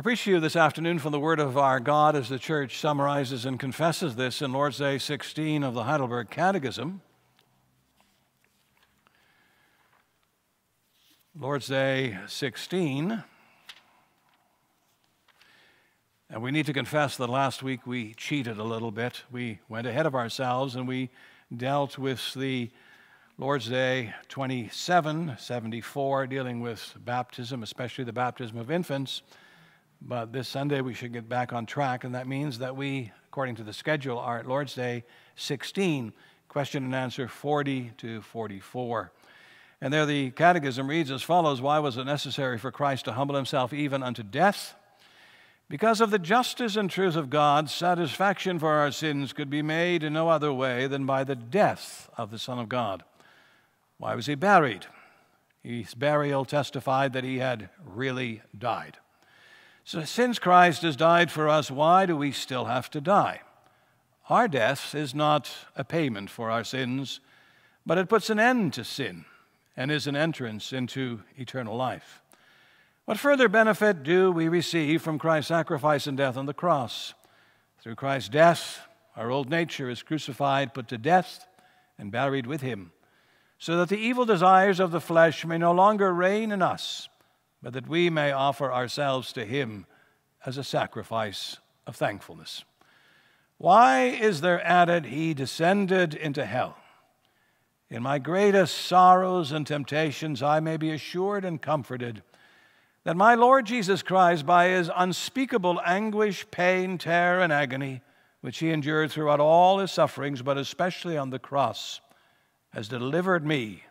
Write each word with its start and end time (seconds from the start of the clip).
I 0.00 0.02
preach 0.02 0.24
to 0.24 0.30
you 0.30 0.40
this 0.40 0.56
afternoon 0.56 0.98
from 0.98 1.12
the 1.12 1.20
Word 1.20 1.40
of 1.40 1.58
our 1.58 1.78
God 1.78 2.16
as 2.16 2.30
the 2.30 2.38
church 2.38 2.78
summarizes 2.78 3.44
and 3.44 3.60
confesses 3.60 4.16
this 4.16 4.40
in 4.40 4.50
Lord's 4.50 4.78
Day 4.78 4.96
16 4.96 5.62
of 5.62 5.74
the 5.74 5.84
Heidelberg 5.84 6.30
Catechism. 6.30 7.02
Lord's 11.38 11.66
Day 11.66 12.16
16. 12.26 13.22
And 16.30 16.42
we 16.42 16.50
need 16.50 16.64
to 16.64 16.72
confess 16.72 17.18
that 17.18 17.28
last 17.28 17.62
week 17.62 17.86
we 17.86 18.14
cheated 18.14 18.56
a 18.56 18.64
little 18.64 18.90
bit. 18.90 19.24
We 19.30 19.58
went 19.68 19.86
ahead 19.86 20.06
of 20.06 20.14
ourselves 20.14 20.76
and 20.76 20.88
we 20.88 21.10
dealt 21.54 21.98
with 21.98 22.32
the 22.32 22.70
Lord's 23.36 23.68
Day 23.68 24.14
27, 24.30 25.36
74, 25.38 26.26
dealing 26.26 26.60
with 26.62 26.94
baptism, 27.04 27.62
especially 27.62 28.04
the 28.04 28.14
baptism 28.14 28.56
of 28.56 28.70
infants. 28.70 29.20
But 30.02 30.32
this 30.32 30.48
Sunday 30.48 30.80
we 30.80 30.94
should 30.94 31.12
get 31.12 31.28
back 31.28 31.52
on 31.52 31.66
track, 31.66 32.04
and 32.04 32.14
that 32.14 32.26
means 32.26 32.58
that 32.58 32.76
we, 32.76 33.12
according 33.28 33.56
to 33.56 33.62
the 33.62 33.72
schedule, 33.72 34.18
are 34.18 34.38
at 34.38 34.46
Lord's 34.46 34.74
Day 34.74 35.04
16, 35.36 36.12
question 36.48 36.84
and 36.84 36.94
answer 36.94 37.28
40 37.28 37.92
to 37.98 38.22
44. 38.22 39.12
And 39.82 39.92
there 39.92 40.06
the 40.06 40.30
Catechism 40.30 40.88
reads 40.88 41.10
as 41.10 41.22
follows 41.22 41.60
Why 41.60 41.78
was 41.78 41.96
it 41.96 42.04
necessary 42.04 42.58
for 42.58 42.72
Christ 42.72 43.04
to 43.06 43.12
humble 43.12 43.34
himself 43.34 43.72
even 43.72 44.02
unto 44.02 44.22
death? 44.22 44.74
Because 45.68 46.00
of 46.00 46.10
the 46.10 46.18
justice 46.18 46.76
and 46.76 46.90
truth 46.90 47.14
of 47.14 47.30
God, 47.30 47.70
satisfaction 47.70 48.58
for 48.58 48.70
our 48.70 48.90
sins 48.90 49.32
could 49.32 49.48
be 49.48 49.62
made 49.62 50.02
in 50.02 50.12
no 50.12 50.28
other 50.28 50.52
way 50.52 50.86
than 50.86 51.06
by 51.06 51.24
the 51.24 51.36
death 51.36 52.10
of 52.16 52.30
the 52.30 52.38
Son 52.38 52.58
of 52.58 52.68
God. 52.68 53.04
Why 53.98 54.14
was 54.14 54.26
he 54.26 54.34
buried? 54.34 54.86
His 55.62 55.94
burial 55.94 56.44
testified 56.44 57.12
that 57.12 57.22
he 57.22 57.38
had 57.38 57.68
really 57.84 58.42
died. 58.56 58.96
So, 59.84 60.04
since 60.04 60.38
Christ 60.38 60.82
has 60.82 60.96
died 60.96 61.30
for 61.30 61.48
us, 61.48 61.70
why 61.70 62.06
do 62.06 62.16
we 62.16 62.32
still 62.32 62.66
have 62.66 62.90
to 62.90 63.00
die? 63.00 63.40
Our 64.28 64.46
death 64.46 64.94
is 64.94 65.14
not 65.14 65.50
a 65.74 65.82
payment 65.82 66.30
for 66.30 66.50
our 66.50 66.62
sins, 66.62 67.20
but 67.84 67.98
it 67.98 68.08
puts 68.08 68.30
an 68.30 68.38
end 68.38 68.72
to 68.74 68.84
sin 68.84 69.24
and 69.76 69.90
is 69.90 70.06
an 70.06 70.14
entrance 70.14 70.72
into 70.72 71.22
eternal 71.36 71.76
life. 71.76 72.22
What 73.06 73.18
further 73.18 73.48
benefit 73.48 74.04
do 74.04 74.30
we 74.30 74.46
receive 74.46 75.02
from 75.02 75.18
Christ's 75.18 75.48
sacrifice 75.48 76.06
and 76.06 76.16
death 76.16 76.36
on 76.36 76.46
the 76.46 76.54
cross? 76.54 77.14
Through 77.80 77.96
Christ's 77.96 78.28
death, 78.28 78.86
our 79.16 79.30
old 79.30 79.50
nature 79.50 79.90
is 79.90 80.02
crucified, 80.02 80.74
put 80.74 80.86
to 80.88 80.98
death, 80.98 81.46
and 81.98 82.12
buried 82.12 82.46
with 82.46 82.60
him, 82.60 82.92
so 83.58 83.76
that 83.78 83.88
the 83.88 83.98
evil 83.98 84.24
desires 84.24 84.78
of 84.78 84.92
the 84.92 85.00
flesh 85.00 85.44
may 85.44 85.58
no 85.58 85.72
longer 85.72 86.14
reign 86.14 86.52
in 86.52 86.62
us, 86.62 87.08
but 87.62 87.72
that 87.72 87.88
we 87.88 88.10
may 88.10 88.32
offer 88.32 88.72
ourselves 88.72 89.32
to 89.32 89.44
him 89.44 89.86
as 90.46 90.56
a 90.56 90.64
sacrifice 90.64 91.58
of 91.86 91.96
thankfulness. 91.96 92.64
Why 93.58 94.04
is 94.04 94.40
there 94.40 94.66
added, 94.66 95.06
He 95.06 95.34
descended 95.34 96.14
into 96.14 96.46
hell? 96.46 96.78
In 97.90 98.02
my 98.02 98.18
greatest 98.18 98.86
sorrows 98.86 99.52
and 99.52 99.66
temptations, 99.66 100.42
I 100.42 100.60
may 100.60 100.76
be 100.76 100.90
assured 100.90 101.44
and 101.44 101.60
comforted 101.60 102.22
that 103.04 103.16
my 103.16 103.34
Lord 103.34 103.66
Jesus 103.66 104.02
Christ, 104.02 104.46
by 104.46 104.68
his 104.68 104.90
unspeakable 104.94 105.80
anguish, 105.84 106.46
pain, 106.50 106.98
terror, 106.98 107.40
and 107.40 107.52
agony, 107.52 108.02
which 108.40 108.58
he 108.58 108.70
endured 108.70 109.10
throughout 109.10 109.40
all 109.40 109.78
his 109.78 109.90
sufferings, 109.90 110.42
but 110.42 110.56
especially 110.56 111.16
on 111.16 111.30
the 111.30 111.38
cross, 111.38 112.00
has 112.70 112.88
delivered 112.88 113.44
me 113.44 113.84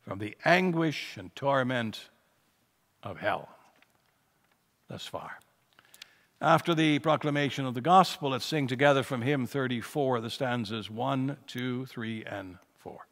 from 0.00 0.18
the 0.18 0.36
anguish 0.44 1.16
and 1.16 1.34
torment 1.34 2.08
of 3.02 3.18
hell. 3.18 3.48
Thus 4.88 5.06
far. 5.06 5.38
After 6.40 6.74
the 6.74 7.00
proclamation 7.00 7.66
of 7.66 7.74
the 7.74 7.80
gospel, 7.80 8.30
let's 8.30 8.44
sing 8.44 8.68
together 8.68 9.02
from 9.02 9.22
hymn 9.22 9.46
34, 9.46 10.20
the 10.20 10.30
stanzas 10.30 10.88
1, 10.88 11.36
2, 11.48 11.86
3, 11.86 12.24
and 12.24 12.58
4. 12.78 13.06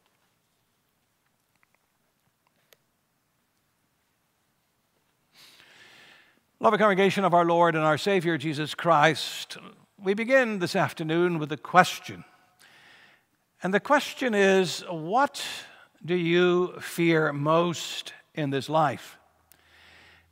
Loving 6.59 6.79
congregation 6.79 7.25
of 7.25 7.33
our 7.33 7.45
Lord 7.45 7.75
and 7.75 7.83
our 7.83 7.97
Savior 7.97 8.37
Jesus 8.37 8.73
Christ, 8.73 9.57
we 10.01 10.13
begin 10.13 10.59
this 10.59 10.75
afternoon 10.75 11.37
with 11.37 11.51
a 11.51 11.57
question. 11.57 12.23
And 13.61 13.73
the 13.73 13.79
question 13.79 14.33
is 14.33 14.85
what 14.89 15.45
do 16.05 16.15
you 16.15 16.79
fear 16.79 17.33
most 17.33 18.13
in 18.33 18.51
this 18.51 18.69
life? 18.69 19.16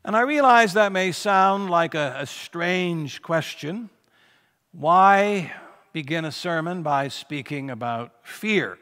And 0.06 0.16
I 0.16 0.22
realize 0.22 0.74
that 0.74 0.92
may 0.92 1.12
sound 1.12 1.72
like 1.72 1.96
a, 1.96 2.18
a 2.20 2.28
strange 2.28 3.24
question. 3.24 3.90
Why 4.72 5.52
begin 5.94 6.26
a 6.26 6.32
sermon 6.32 6.84
by 6.84 7.08
speaking 7.08 7.72
about 7.72 8.12
fear? 8.22 8.78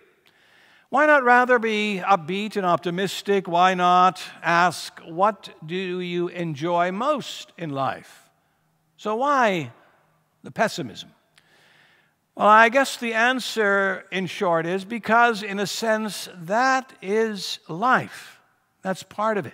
Why 0.90 1.06
not 1.06 1.24
rather 1.24 1.60
be 1.60 2.02
upbeat 2.04 2.58
and 2.58 2.66
optimistic? 2.66 3.48
Why 3.48 3.74
not 3.74 4.22
ask, 4.42 5.00
What 5.00 5.48
do 5.66 6.02
you 6.02 6.28
enjoy 6.28 6.92
most 6.92 7.54
in 7.58 7.70
life? 7.70 8.30
So, 8.98 9.16
why 9.16 9.72
the 10.44 10.52
pessimism? 10.52 11.14
Well, 12.36 12.50
I 12.50 12.68
guess 12.68 12.98
the 12.98 13.14
answer, 13.14 14.04
in 14.12 14.26
short, 14.26 14.66
is 14.66 14.84
because, 14.84 15.42
in 15.42 15.62
a 15.62 15.68
sense, 15.68 16.28
that 16.36 16.92
is 17.02 17.60
life. 17.70 18.42
That's 18.82 19.04
part 19.04 19.38
of 19.38 19.46
it. 19.46 19.54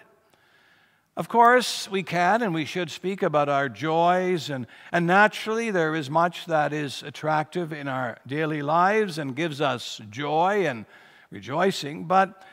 Of 1.19 1.27
course, 1.27 1.91
we 1.91 2.01
can 2.01 2.41
and 2.41 2.53
we 2.53 2.63
should 2.63 2.89
speak 2.89 3.23
about 3.23 3.49
our 3.49 3.67
joys, 3.67 4.49
and, 4.49 4.65
and 4.89 5.05
naturally, 5.05 5.69
there 5.69 5.93
is 5.93 6.09
much 6.09 6.45
that 6.45 6.71
is 6.71 7.03
attractive 7.03 7.73
in 7.73 7.89
our 7.89 8.17
daily 8.25 8.61
lives 8.61 9.17
and 9.17 9.35
gives 9.35 9.59
us 9.59 9.99
joy 10.09 10.65
and 10.65 10.85
rejoicing. 11.29 12.05
But 12.05 12.45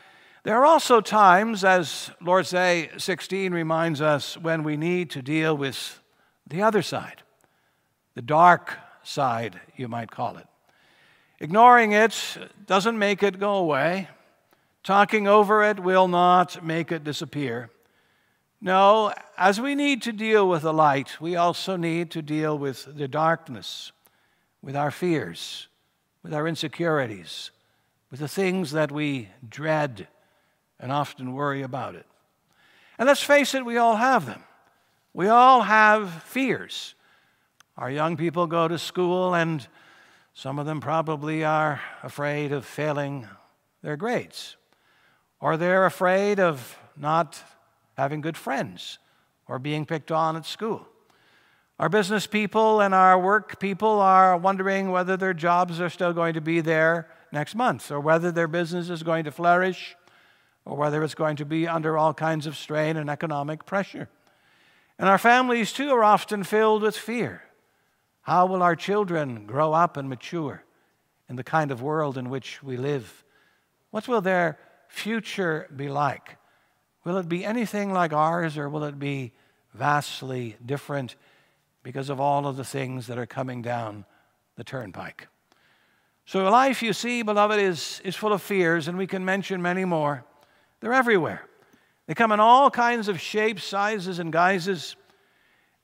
there 0.43 0.57
are 0.57 0.65
also 0.65 0.99
times, 0.99 1.63
as 1.63 2.11
Lord's 2.19 2.49
Day 2.49 2.89
16 2.97 3.53
reminds 3.53 4.01
us, 4.01 4.37
when 4.37 4.63
we 4.63 4.75
need 4.75 5.11
to 5.11 5.21
deal 5.21 5.55
with 5.55 6.01
the 6.45 6.61
other 6.61 6.81
side, 6.81 7.23
the 8.15 8.21
dark 8.21 8.77
side, 9.01 9.61
you 9.77 9.87
might 9.87 10.11
call 10.11 10.35
it. 10.35 10.47
Ignoring 11.39 11.93
it 11.93 12.37
doesn't 12.65 12.99
make 12.99 13.23
it 13.23 13.39
go 13.39 13.53
away. 13.53 14.09
Talking 14.83 15.25
over 15.25 15.63
it 15.63 15.79
will 15.79 16.09
not 16.09 16.65
make 16.65 16.91
it 16.91 17.05
disappear. 17.05 17.69
No, 18.59 19.13
as 19.37 19.61
we 19.61 19.75
need 19.75 20.01
to 20.03 20.11
deal 20.11 20.47
with 20.49 20.63
the 20.63 20.73
light, 20.73 21.21
we 21.21 21.35
also 21.35 21.75
need 21.75 22.09
to 22.11 22.21
deal 22.21 22.57
with 22.57 22.97
the 22.97 23.07
darkness, 23.07 23.91
with 24.63 24.75
our 24.75 24.89
fears, 24.89 25.67
with 26.23 26.33
our 26.33 26.47
insecurities, 26.47 27.51
with 28.09 28.19
the 28.19 28.27
things 28.27 28.71
that 28.71 28.91
we 28.91 29.29
dread 29.47 30.07
and 30.79 30.91
often 30.91 31.33
worry 31.33 31.61
about 31.61 31.93
it. 31.95 32.05
And 32.97 33.07
let's 33.07 33.21
face 33.21 33.53
it, 33.53 33.63
we 33.63 33.77
all 33.77 33.95
have 33.95 34.25
them. 34.25 34.43
We 35.13 35.27
all 35.27 35.61
have 35.61 36.23
fears. 36.23 36.95
Our 37.77 37.91
young 37.91 38.17
people 38.17 38.47
go 38.47 38.67
to 38.67 38.79
school, 38.79 39.35
and 39.35 39.67
some 40.33 40.57
of 40.57 40.65
them 40.65 40.81
probably 40.81 41.43
are 41.43 41.79
afraid 42.01 42.51
of 42.51 42.65
failing 42.65 43.27
their 43.83 43.97
grades, 43.97 44.57
or 45.39 45.57
they're 45.57 45.85
afraid 45.85 46.39
of 46.39 46.77
not 46.95 47.43
having 47.97 48.21
good 48.21 48.37
friends 48.37 48.99
or 49.47 49.59
being 49.59 49.85
picked 49.85 50.11
on 50.11 50.35
at 50.35 50.45
school. 50.45 50.87
Our 51.79 51.89
business 51.89 52.25
people 52.25 52.81
and 52.81 52.93
our 52.93 53.19
work 53.19 53.59
people 53.59 53.99
are 53.99 54.37
wondering 54.37 54.91
whether 54.91 55.17
their 55.17 55.33
jobs 55.33 55.79
are 55.79 55.89
still 55.89 56.13
going 56.13 56.33
to 56.33 56.41
be 56.41 56.61
there 56.61 57.09
next 57.31 57.55
month, 57.55 57.91
or 57.91 57.99
whether 57.99 58.31
their 58.31 58.47
business 58.47 58.89
is 58.89 59.03
going 59.03 59.25
to 59.25 59.31
flourish, 59.31 59.95
or 60.65 60.75
whether 60.75 61.03
it's 61.03 61.13
going 61.13 61.35
to 61.35 61.45
be 61.45 61.67
under 61.67 61.97
all 61.97 62.13
kinds 62.13 62.47
of 62.47 62.55
strain 62.55 62.97
and 62.97 63.09
economic 63.09 63.65
pressure. 63.65 64.09
And 64.97 65.07
our 65.07 65.17
families, 65.17 65.71
too, 65.71 65.91
are 65.91 66.03
often 66.03 66.43
filled 66.43 66.81
with 66.81 66.97
fear. 66.97 67.43
How 68.21 68.45
will 68.45 68.63
our 68.63 68.75
children 68.75 69.45
grow 69.45 69.73
up 69.73 69.97
and 69.97 70.09
mature 70.09 70.63
in 71.29 71.35
the 71.35 71.43
kind 71.43 71.71
of 71.71 71.81
world 71.81 72.17
in 72.17 72.29
which 72.29 72.63
we 72.63 72.75
live? 72.75 73.23
What 73.91 74.07
will 74.07 74.21
their 74.21 74.57
future 74.87 75.67
be 75.75 75.89
like? 75.89 76.36
Will 77.07 77.15
it 77.19 77.29
be 77.29 77.45
anything 77.45 77.93
like 77.93 78.11
ours, 78.11 78.57
or 78.57 78.67
will 78.67 78.83
it 78.83 78.99
be 78.99 79.31
vastly 79.73 80.57
different 80.65 81.15
because 81.81 82.09
of 82.09 82.19
all 82.19 82.45
of 82.45 82.57
the 82.57 82.65
things 82.65 83.07
that 83.07 83.17
are 83.17 83.25
coming 83.25 83.61
down 83.61 84.03
the 84.57 84.65
turnpike? 84.65 85.29
So, 86.25 86.49
life, 86.49 86.83
you 86.83 86.91
see, 86.91 87.21
beloved, 87.21 87.61
is, 87.61 88.01
is 88.03 88.17
full 88.17 88.33
of 88.33 88.41
fears, 88.41 88.89
and 88.89 88.97
we 88.97 89.07
can 89.07 89.23
mention 89.23 89.61
many 89.61 89.85
more. 89.85 90.25
They're 90.81 90.91
everywhere. 90.91 91.43
They 92.07 92.13
come 92.13 92.33
in 92.33 92.41
all 92.41 92.69
kinds 92.69 93.07
of 93.07 93.21
shapes, 93.21 93.63
sizes, 93.63 94.19
and 94.19 94.29
guises. 94.29 94.97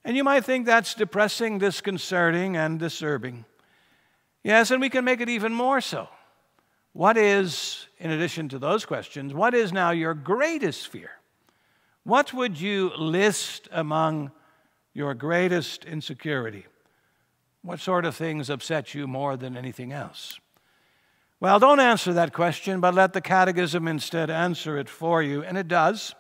And 0.04 0.18
you 0.18 0.26
might 0.26 0.44
think 0.44 0.66
that's 0.66 0.94
depressing, 0.94 1.58
disconcerting, 1.58 2.58
and 2.58 2.78
disturbing. 2.78 3.46
Yes, 4.44 4.72
and 4.72 4.82
we 4.82 4.90
can 4.90 5.06
make 5.06 5.22
it 5.22 5.30
even 5.30 5.54
more 5.54 5.80
so. 5.80 6.10
What 6.94 7.18
is, 7.18 7.88
in 7.98 8.12
addition 8.12 8.50
to 8.50 8.60
those 8.60 8.86
questions, 8.86 9.34
what 9.34 9.56
is 9.56 9.74
now 9.74 9.90
your 9.90 10.14
greatest 10.14 10.88
fear? 10.88 11.10
What 12.04 12.34
would 12.34 12.60
you 12.60 12.92
list 12.96 13.68
among 13.72 14.32
your 14.94 15.16
greatest 15.16 15.86
insecurity? 15.86 16.68
What 17.64 17.80
sort 17.80 18.06
of 18.06 18.16
things 18.16 18.50
upset 18.50 18.94
you 18.94 19.08
more 19.08 19.36
than 19.38 19.58
anything 19.58 19.92
else? 19.92 20.40
Well, 21.40 21.60
don't 21.60 21.80
answer 21.80 22.14
that 22.14 22.32
question, 22.32 22.80
but 22.80 22.94
let 22.94 23.14
the 23.14 23.22
Catechism 23.22 23.88
instead 23.88 24.30
answer 24.30 24.78
it 24.78 24.88
for 24.88 25.24
you, 25.24 25.44
and 25.44 25.58
it 25.58 25.68
does. 25.68 26.14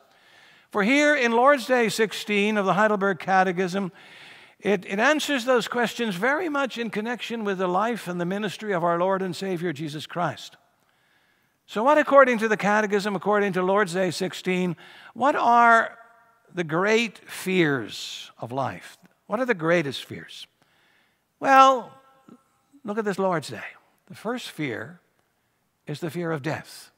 For 0.71 0.83
here 0.83 1.15
in 1.15 1.33
Lord's 1.33 1.67
Day 1.67 1.87
16 1.87 2.57
of 2.57 2.65
the 2.65 2.73
Heidelberg 2.73 3.19
Catechism, 3.19 3.91
it, 4.59 4.85
it 4.85 4.99
answers 4.99 5.45
those 5.45 5.67
questions 5.67 6.15
very 6.15 6.49
much 6.49 6.77
in 6.77 6.89
connection 6.89 7.43
with 7.43 7.59
the 7.59 7.67
life 7.67 8.07
and 8.07 8.19
the 8.19 8.25
ministry 8.25 8.73
of 8.73 8.83
our 8.83 8.97
Lord 8.97 9.21
and 9.21 9.35
Savior 9.35 9.71
Jesus 9.71 10.07
Christ. 10.07 10.57
So, 11.65 11.83
what, 11.83 11.97
according 11.97 12.39
to 12.39 12.47
the 12.47 12.57
Catechism, 12.57 13.15
according 13.15 13.53
to 13.53 13.63
Lord's 13.63 13.93
Day 13.93 14.11
16, 14.11 14.75
what 15.13 15.35
are 15.35 15.97
the 16.53 16.63
great 16.63 17.17
fears 17.29 18.31
of 18.37 18.51
life? 18.51 18.97
What 19.27 19.39
are 19.39 19.45
the 19.45 19.53
greatest 19.53 20.05
fears? 20.05 20.45
Well, 21.39 21.91
look 22.83 22.97
at 22.97 23.05
this 23.05 23.17
Lord's 23.17 23.49
Day. 23.49 23.63
The 24.07 24.15
first 24.15 24.49
fear 24.49 24.99
is 25.87 25.99
the 25.99 26.09
fear 26.09 26.31
of 26.31 26.41
death. 26.41 26.91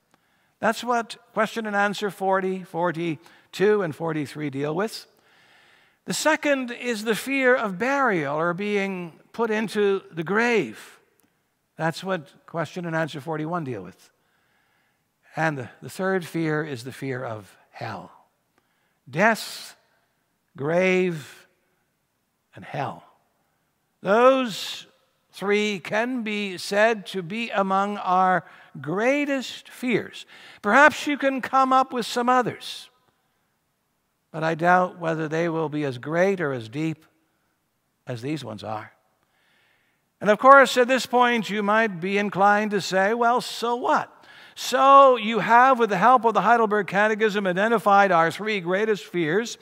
That's 0.59 0.83
what 0.83 1.17
question 1.33 1.65
and 1.67 1.75
answer 1.75 2.09
40, 2.09 2.63
42, 2.63 3.81
and 3.81 3.95
43 3.95 4.49
deal 4.49 4.75
with. 4.75 5.05
The 6.05 6.13
second 6.13 6.71
is 6.71 7.03
the 7.03 7.15
fear 7.15 7.55
of 7.55 7.77
burial 7.77 8.35
or 8.35 8.53
being 8.53 9.13
put 9.31 9.49
into 9.49 10.03
the 10.11 10.23
grave. 10.23 10.99
That's 11.77 12.03
what 12.03 12.45
question 12.45 12.85
and 12.85 12.95
answer 12.95 13.19
41 13.19 13.63
deal 13.63 13.83
with. 13.83 14.11
And 15.35 15.69
the, 15.81 15.89
third 15.89 16.25
fear 16.25 16.63
is 16.63 16.83
the 16.83 16.91
fear 16.91 17.23
of 17.23 17.55
hell 17.71 18.11
death, 19.09 19.75
grave, 20.57 21.47
and 22.55 22.65
hell. 22.65 23.03
Those 24.01 24.87
three 25.31 25.79
can 25.79 26.23
be 26.23 26.57
said 26.57 27.05
to 27.07 27.21
be 27.21 27.49
among 27.51 27.97
our 27.97 28.45
greatest 28.81 29.69
fears. 29.69 30.25
Perhaps 30.61 31.05
you 31.05 31.17
can 31.17 31.41
come 31.41 31.73
up 31.73 31.93
with 31.93 32.05
some 32.05 32.29
others, 32.29 32.89
but 34.31 34.43
I 34.43 34.55
doubt 34.55 34.97
whether 34.97 35.27
they 35.27 35.49
will 35.49 35.69
be 35.69 35.83
as 35.83 35.97
great 35.97 36.41
or 36.41 36.53
as 36.53 36.69
deep 36.69 37.05
as 38.07 38.21
these 38.21 38.43
ones 38.43 38.63
are. 38.63 38.91
And 40.21 40.29
of 40.29 40.39
course, 40.39 40.77
at 40.77 40.87
this 40.87 41.05
point, 41.05 41.49
you 41.49 41.61
might 41.61 41.99
be 41.99 42.17
inclined 42.17 42.71
to 42.71 42.81
say, 42.81 43.13
well, 43.13 43.41
so 43.41 43.75
what? 43.75 44.14
So 44.55 45.17
you 45.17 45.39
have, 45.39 45.79
with 45.79 45.89
the 45.89 45.97
help 45.97 46.23
of 46.23 46.33
the 46.33 46.41
Heidelberg 46.41 46.87
Catechism, 46.87 47.45
identified 47.45 48.11
our 48.11 48.31
three 48.31 48.61
greatest 48.61 49.03
fears. 49.03 49.57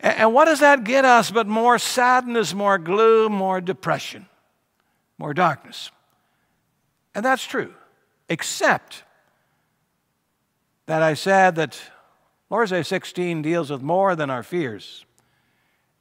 And 0.00 0.32
what 0.32 0.46
does 0.46 0.60
that 0.60 0.84
get 0.84 1.04
us 1.04 1.30
but 1.30 1.46
more 1.46 1.78
sadness, 1.78 2.54
more 2.54 2.78
gloom, 2.78 3.32
more 3.32 3.60
depression, 3.60 4.26
more 5.18 5.34
darkness? 5.34 5.90
And 7.14 7.22
that's 7.22 7.44
true, 7.44 7.74
except 8.28 9.04
that 10.86 11.02
I 11.02 11.12
said 11.12 11.54
that 11.56 11.78
Lord's 12.48 12.70
Day 12.70 12.82
16 12.82 13.42
deals 13.42 13.70
with 13.70 13.82
more 13.82 14.16
than 14.16 14.30
our 14.30 14.42
fears. 14.42 15.04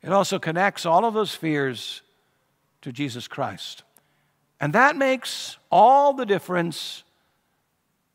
It 0.01 0.12
also 0.12 0.39
connects 0.39 0.86
all 0.86 1.06
of 1.06 1.13
those 1.13 1.36
fears 1.36 2.01
to 2.81 2.92
Jesus 2.92 3.27
Christ. 3.27 3.84
And 4.60 4.74
that 4.74 4.95
makes 4.95 5.57
all 5.69 6.13
the 6.13 6.25
difference 6.25 7.04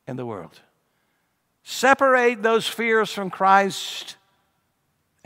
in 0.06 0.16
the 0.16 0.26
world. 0.26 0.60
Separate 1.62 2.42
those 2.42 2.66
fears 2.66 3.12
from 3.12 3.30
Christ 3.30 4.16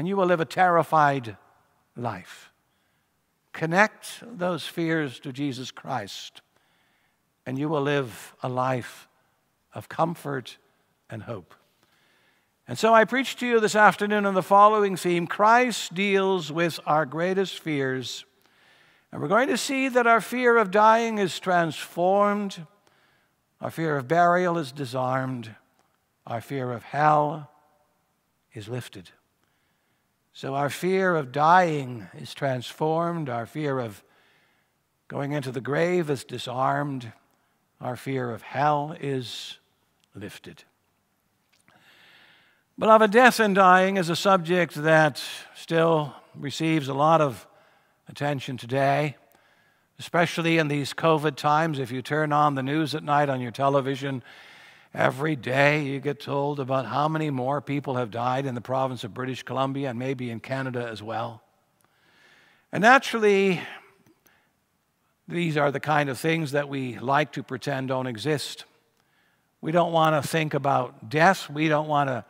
and 0.01 0.09
you 0.09 0.17
will 0.17 0.25
live 0.25 0.41
a 0.41 0.47
terrified 0.47 1.37
life. 1.95 2.51
Connect 3.53 4.23
those 4.23 4.67
fears 4.67 5.21
to 5.21 5.31
Jesus 5.31 5.71
Christ, 5.71 6.41
and 7.45 7.59
you 7.59 7.69
will 7.69 7.83
live 7.83 8.35
a 8.43 8.49
life 8.49 9.09
of 9.75 9.91
comfort 9.91 10.57
and 11.11 11.25
hope. 11.25 11.55
And 12.67 12.79
so 12.79 12.95
I 12.95 13.05
preach 13.05 13.37
to 13.41 13.47
you 13.47 13.61
this 13.61 13.77
afternoon 13.77 14.25
on 14.25 14.33
the 14.33 14.43
following 14.43 14.97
theme 14.97 15.27
Christ 15.27 15.93
deals 15.93 16.51
with 16.51 16.81
our 16.87 17.05
greatest 17.05 17.59
fears. 17.59 18.25
And 19.13 19.21
we're 19.21 19.29
going 19.29 19.49
to 19.49 19.59
see 19.59 19.89
that 19.89 20.07
our 20.07 20.23
fear 20.23 20.57
of 20.57 20.71
dying 20.71 21.19
is 21.19 21.39
transformed, 21.39 22.67
our 23.61 23.71
fear 23.71 23.97
of 23.97 24.09
burial 24.09 24.57
is 24.59 24.73
disarmed, 24.73 25.55
our 26.27 26.41
fear 26.41 26.73
of 26.73 26.83
hell 26.83 27.51
is 28.55 28.69
lifted. 28.69 29.11
So 30.33 30.55
our 30.55 30.71
fear 30.71 31.17
of 31.17 31.33
dying 31.33 32.09
is 32.15 32.33
transformed, 32.33 33.29
our 33.29 33.47
fear 33.47 33.79
of 33.79 34.03
going 35.09 35.33
into 35.33 35.51
the 35.51 35.61
grave 35.61 36.09
is 36.09 36.25
disarmed, 36.25 37.13
our 37.81 37.97
fear 37.97 38.31
of 38.31 38.43
hell 38.43 38.97
is 39.01 39.59
lifted. 40.15 40.65
Beloved, 42.79 43.11
death 43.11 43.41
and 43.41 43.55
dying 43.55 43.99
is 43.99 44.09
a 44.09 44.17
subject 44.17 44.75
that 44.75 45.21
still 45.55 46.15
receives 46.35 46.89
a 46.89 46.95
lot 46.95 47.21
of 47.21 47.47
attention 48.09 48.57
today, 48.57 49.17
especially 50.01 50.59
in 50.59 50.67
these 50.67 50.93
COVID 50.93 51.37
times. 51.37 51.79
If 51.79 51.93
you 51.93 52.03
turn 52.03 52.33
on 52.33 52.57
the 52.57 52.63
news 52.65 52.97
at 52.97 53.05
night 53.05 53.29
on 53.29 53.41
your 53.41 53.53
television, 53.53 54.25
Every 54.93 55.37
day 55.37 55.85
you 55.85 56.01
get 56.01 56.19
told 56.19 56.59
about 56.59 56.85
how 56.85 57.07
many 57.07 57.31
more 57.31 57.61
people 57.61 57.95
have 57.95 58.11
died 58.11 58.45
in 58.45 58.57
the 58.57 58.61
province 58.61 59.05
of 59.05 59.15
British 59.15 59.45
Columbia 59.45 59.91
and 59.91 59.99
maybe 59.99 60.31
in 60.31 60.41
Canada 60.41 60.89
as 60.91 61.01
well. 61.01 61.43
And 62.73 62.83
naturally, 62.83 63.61
these 65.29 65.57
are 65.57 65.71
the 65.71 65.79
kind 65.79 66.09
of 66.11 66.19
things 66.19 66.53
that 66.53 66.69
we 66.69 66.99
like 66.99 67.33
to 67.33 67.45
pretend 67.45 67.89
don't 67.89 68.09
exist. 68.09 68.65
We 69.61 69.71
don't 69.71 69.93
want 69.93 70.21
to 70.21 70.29
think 70.29 70.55
about 70.55 71.09
death. 71.09 71.49
We 71.49 71.69
don't 71.69 71.87
want 71.87 72.09
to 72.09 72.25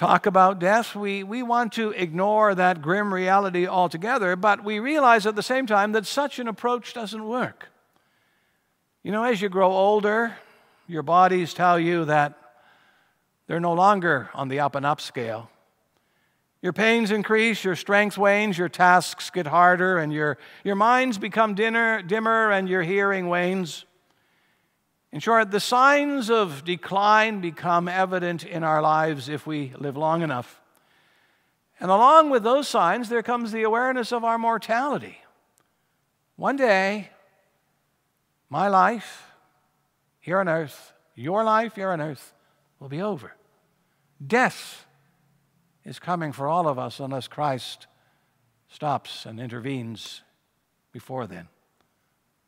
talk 0.00 0.24
about 0.24 0.58
death. 0.58 0.96
We, 0.96 1.22
we 1.22 1.42
want 1.42 1.74
to 1.74 1.90
ignore 1.90 2.54
that 2.54 2.80
grim 2.80 3.12
reality 3.12 3.66
altogether, 3.66 4.34
but 4.34 4.64
we 4.64 4.78
realize 4.78 5.26
at 5.26 5.36
the 5.36 5.42
same 5.42 5.66
time 5.66 5.92
that 5.92 6.06
such 6.06 6.38
an 6.38 6.48
approach 6.48 6.94
doesn't 6.94 7.22
work. 7.22 7.68
You 9.02 9.12
know, 9.12 9.24
as 9.24 9.42
you 9.42 9.50
grow 9.50 9.70
older, 9.70 10.36
your 10.88 11.02
bodies 11.02 11.52
tell 11.52 11.78
you 11.78 12.06
that 12.06 12.32
they're 13.46 13.60
no 13.60 13.74
longer 13.74 14.30
on 14.32 14.48
the 14.48 14.60
up 14.60 14.74
and 14.74 14.86
up 14.86 15.02
scale. 15.02 15.50
Your 16.62 16.72
pains 16.72 17.10
increase, 17.10 17.62
your 17.62 17.76
strength 17.76 18.16
wanes, 18.16 18.56
your 18.56 18.70
tasks 18.70 19.28
get 19.28 19.46
harder, 19.46 19.98
and 19.98 20.10
your, 20.14 20.38
your 20.64 20.76
minds 20.76 21.18
become 21.18 21.54
dinner, 21.54 22.00
dimmer, 22.00 22.50
and 22.50 22.70
your 22.70 22.82
hearing 22.82 23.28
wanes. 23.28 23.84
In 25.12 25.18
short, 25.18 25.50
the 25.50 25.60
signs 25.60 26.30
of 26.30 26.64
decline 26.64 27.40
become 27.40 27.88
evident 27.88 28.44
in 28.44 28.62
our 28.62 28.80
lives 28.80 29.28
if 29.28 29.46
we 29.46 29.72
live 29.76 29.96
long 29.96 30.22
enough. 30.22 30.60
And 31.80 31.90
along 31.90 32.30
with 32.30 32.44
those 32.44 32.68
signs, 32.68 33.08
there 33.08 33.22
comes 33.22 33.50
the 33.50 33.62
awareness 33.62 34.12
of 34.12 34.22
our 34.22 34.38
mortality. 34.38 35.18
One 36.36 36.56
day, 36.56 37.10
my 38.48 38.68
life, 38.68 39.26
here 40.20 40.38
on 40.38 40.48
earth, 40.48 40.92
your 41.14 41.42
life 41.42 41.74
here 41.74 41.90
on 41.90 42.00
earth, 42.00 42.32
will 42.78 42.88
be 42.88 43.02
over. 43.02 43.34
Death 44.24 44.86
is 45.84 45.98
coming 45.98 46.30
for 46.32 46.46
all 46.46 46.68
of 46.68 46.78
us 46.78 47.00
unless 47.00 47.26
Christ 47.26 47.86
stops 48.68 49.26
and 49.26 49.40
intervenes 49.40 50.22
before 50.92 51.26
then. 51.26 51.48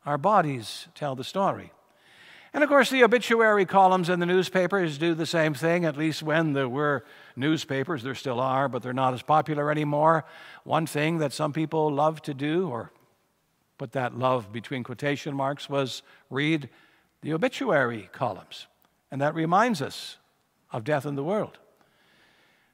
Our 0.05 0.17
bodies 0.17 0.87
tell 0.95 1.15
the 1.15 1.23
story. 1.23 1.71
And 2.53 2.63
of 2.63 2.69
course, 2.69 2.91
the 2.91 3.03
obituary 3.03 3.65
columns 3.65 4.09
in 4.09 4.19
the 4.19 4.27
newspapers 4.27 4.99
do 4.99 5.15
the 5.15 5.25
same 5.25 5.55
thing, 5.55 5.85
at 5.85 5.97
least 5.97 6.21
when 6.21 6.53
there 6.53 6.69
were 6.69 7.03
newspapers. 7.35 8.03
There 8.03 8.13
still 8.13 8.39
are, 8.39 8.69
but 8.69 8.83
they're 8.83 8.93
not 8.93 9.15
as 9.15 9.23
popular 9.23 9.71
anymore. 9.71 10.23
One 10.63 10.85
thing 10.85 11.17
that 11.17 11.33
some 11.33 11.51
people 11.51 11.91
love 11.91 12.21
to 12.23 12.33
do, 12.33 12.69
or 12.69 12.91
put 13.79 13.93
that 13.93 14.17
love 14.17 14.51
between 14.51 14.83
quotation 14.83 15.35
marks, 15.35 15.67
was 15.67 16.03
read 16.29 16.69
the 17.21 17.33
obituary 17.33 18.09
columns. 18.11 18.67
And 19.09 19.19
that 19.19 19.33
reminds 19.33 19.81
us 19.81 20.17
of 20.71 20.83
death 20.83 21.07
in 21.07 21.15
the 21.15 21.23
world. 21.23 21.57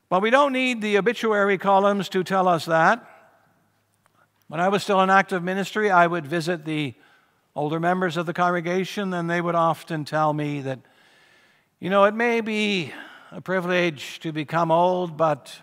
But 0.10 0.22
we 0.22 0.30
don't 0.30 0.52
need 0.52 0.82
the 0.82 0.98
obituary 0.98 1.58
columns 1.58 2.10
to 2.10 2.24
tell 2.24 2.50
us 2.50 2.66
that. 2.66 3.06
When 4.50 4.60
I 4.60 4.68
was 4.68 4.84
still 4.84 5.00
in 5.02 5.10
active 5.10 5.44
ministry, 5.44 5.90
I 5.90 6.08
would 6.08 6.26
visit 6.26 6.66
the 6.66 6.96
older 7.56 7.80
members 7.80 8.18
of 8.18 8.26
the 8.26 8.34
congregation, 8.34 9.14
and 9.14 9.30
they 9.30 9.42
would 9.42 9.56
often 9.56 10.06
tell 10.06 10.34
me 10.34 10.62
that, 10.62 10.80
you 11.80 11.90
know, 11.90 12.06
it 12.06 12.14
may 12.14 12.42
be 12.42 12.94
a 13.32 13.42
privilege 13.42 14.20
to 14.20 14.32
become 14.32 14.72
old, 14.72 15.18
but 15.18 15.62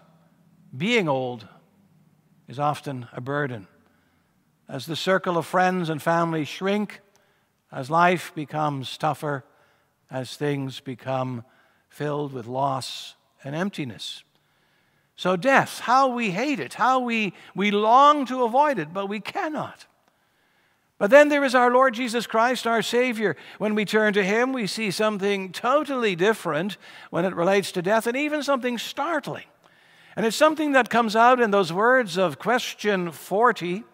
being 0.77 1.09
old 1.09 1.47
is 2.49 2.59
often 2.59 3.09
a 3.13 3.21
burden. 3.21 3.67
As 4.69 4.87
the 4.87 4.97
circle 4.97 5.39
of 5.39 5.47
friends 5.47 5.89
and 5.89 6.03
family 6.03 6.45
shrink, 6.45 7.01
as 7.73 7.91
life 7.91 8.33
becomes 8.35 8.97
tougher, 8.99 9.45
as 10.11 10.37
things 10.37 10.81
become 10.81 11.45
filled 11.89 12.33
with 12.33 12.47
loss 12.47 13.15
and 13.43 13.55
emptiness. 13.55 14.23
So, 15.17 15.37
death, 15.37 15.81
how 15.81 16.09
we 16.09 16.31
hate 16.31 16.61
it, 16.61 16.75
how 16.75 17.01
we, 17.01 17.33
we 17.55 17.71
long 17.71 18.27
to 18.27 18.45
avoid 18.45 18.79
it, 18.79 18.93
but 18.93 19.09
we 19.09 19.21
cannot. 19.21 19.87
But 20.99 21.11
then 21.11 21.29
there 21.29 21.45
is 21.45 21.55
our 21.55 21.71
Lord 21.71 21.95
Jesus 21.95 22.27
Christ, 22.27 22.67
our 22.67 22.81
Savior. 22.81 23.37
When 23.59 23.75
we 23.75 23.85
turn 23.85 24.15
to 24.15 24.25
Him, 24.25 24.53
we 24.53 24.67
see 24.67 24.91
something 24.91 25.53
totally 25.53 26.17
different 26.17 26.79
when 27.11 27.27
it 27.27 27.35
relates 27.35 27.71
to 27.73 27.83
death, 27.83 28.07
and 28.07 28.17
even 28.17 28.43
something 28.43 28.79
startling. 28.79 29.45
And 30.17 30.25
it's 30.25 30.37
something 30.37 30.73
that 30.73 30.89
comes 30.89 31.15
out 31.15 31.41
in 31.41 31.51
those 31.51 31.73
words 31.73 32.17
of 32.17 32.39
question 32.39 33.13
40 33.13 33.85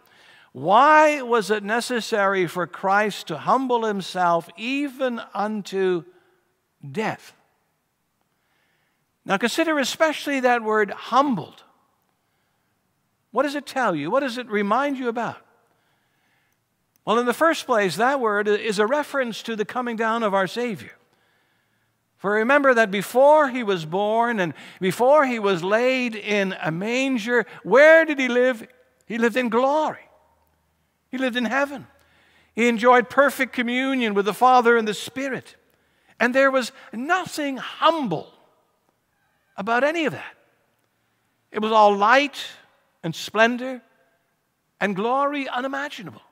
Why 0.52 1.22
was 1.22 1.50
it 1.50 1.64
necessary 1.64 2.46
for 2.46 2.68
Christ 2.68 3.26
to 3.28 3.38
humble 3.38 3.84
Himself 3.84 4.48
even 4.56 5.20
unto 5.34 6.04
death? 6.88 7.34
Now 9.24 9.38
consider 9.38 9.78
especially 9.78 10.40
that 10.40 10.62
word 10.62 10.92
humbled. 10.92 11.64
What 13.32 13.42
does 13.42 13.56
it 13.56 13.66
tell 13.66 13.96
you? 13.96 14.10
What 14.10 14.20
does 14.20 14.38
it 14.38 14.46
remind 14.48 14.98
you 14.98 15.08
about? 15.08 15.38
Well, 17.04 17.18
in 17.18 17.26
the 17.26 17.34
first 17.34 17.66
place, 17.66 17.96
that 17.96 18.20
word 18.20 18.46
is 18.46 18.78
a 18.78 18.86
reference 18.86 19.42
to 19.42 19.56
the 19.56 19.64
coming 19.64 19.96
down 19.96 20.22
of 20.22 20.34
our 20.34 20.46
Savior. 20.46 20.92
For 22.16 22.30
remember 22.30 22.72
that 22.74 22.92
before 22.92 23.48
he 23.48 23.64
was 23.64 23.84
born 23.84 24.38
and 24.38 24.54
before 24.80 25.26
he 25.26 25.40
was 25.40 25.64
laid 25.64 26.14
in 26.14 26.54
a 26.62 26.70
manger, 26.70 27.46
where 27.64 28.04
did 28.04 28.20
he 28.20 28.28
live? 28.28 28.64
He 29.06 29.18
lived 29.18 29.36
in 29.36 29.48
glory. 29.48 30.08
He 31.10 31.18
lived 31.18 31.36
in 31.36 31.46
heaven. 31.46 31.88
He 32.54 32.68
enjoyed 32.68 33.10
perfect 33.10 33.52
communion 33.52 34.14
with 34.14 34.26
the 34.26 34.34
Father 34.34 34.76
and 34.76 34.86
the 34.86 34.94
Spirit. 34.94 35.56
And 36.20 36.32
there 36.32 36.52
was 36.52 36.70
nothing 36.92 37.56
humble 37.56 38.32
about 39.56 39.82
any 39.82 40.04
of 40.04 40.12
that. 40.12 40.34
It 41.50 41.60
was 41.60 41.72
all 41.72 41.96
light 41.96 42.40
and 43.02 43.14
splendor 43.14 43.82
and 44.80 44.94
glory 44.94 45.48
unimaginable. 45.48 46.22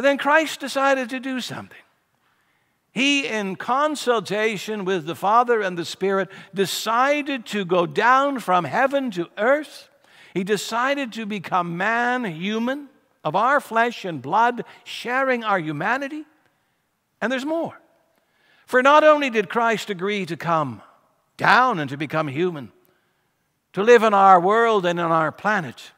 But 0.00 0.04
then 0.04 0.16
Christ 0.16 0.60
decided 0.60 1.10
to 1.10 1.20
do 1.20 1.42
something. 1.42 1.76
He, 2.90 3.26
in 3.26 3.54
consultation 3.54 4.86
with 4.86 5.04
the 5.04 5.14
Father 5.14 5.60
and 5.60 5.76
the 5.76 5.84
Spirit, 5.84 6.30
decided 6.54 7.44
to 7.48 7.66
go 7.66 7.84
down 7.84 8.40
from 8.40 8.64
heaven 8.64 9.10
to 9.10 9.28
earth. 9.36 9.90
He 10.32 10.42
decided 10.42 11.12
to 11.12 11.26
become 11.26 11.76
man, 11.76 12.24
human, 12.24 12.88
of 13.22 13.36
our 13.36 13.60
flesh 13.60 14.06
and 14.06 14.22
blood, 14.22 14.64
sharing 14.84 15.44
our 15.44 15.58
humanity. 15.58 16.24
And 17.20 17.30
there's 17.30 17.44
more. 17.44 17.78
For 18.64 18.82
not 18.82 19.04
only 19.04 19.28
did 19.28 19.50
Christ 19.50 19.90
agree 19.90 20.24
to 20.24 20.36
come 20.38 20.80
down 21.36 21.78
and 21.78 21.90
to 21.90 21.98
become 21.98 22.28
human, 22.28 22.72
to 23.74 23.82
live 23.82 24.02
in 24.02 24.14
our 24.14 24.40
world 24.40 24.86
and 24.86 24.98
on 24.98 25.12
our 25.12 25.30
planet. 25.30 25.92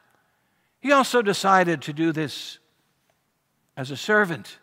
He 0.81 0.91
also 0.91 1.21
decided 1.21 1.81
to 1.83 1.93
do 1.93 2.11
this 2.11 2.59
as 3.75 3.91
a 3.91 3.97
servant. 3.97 4.57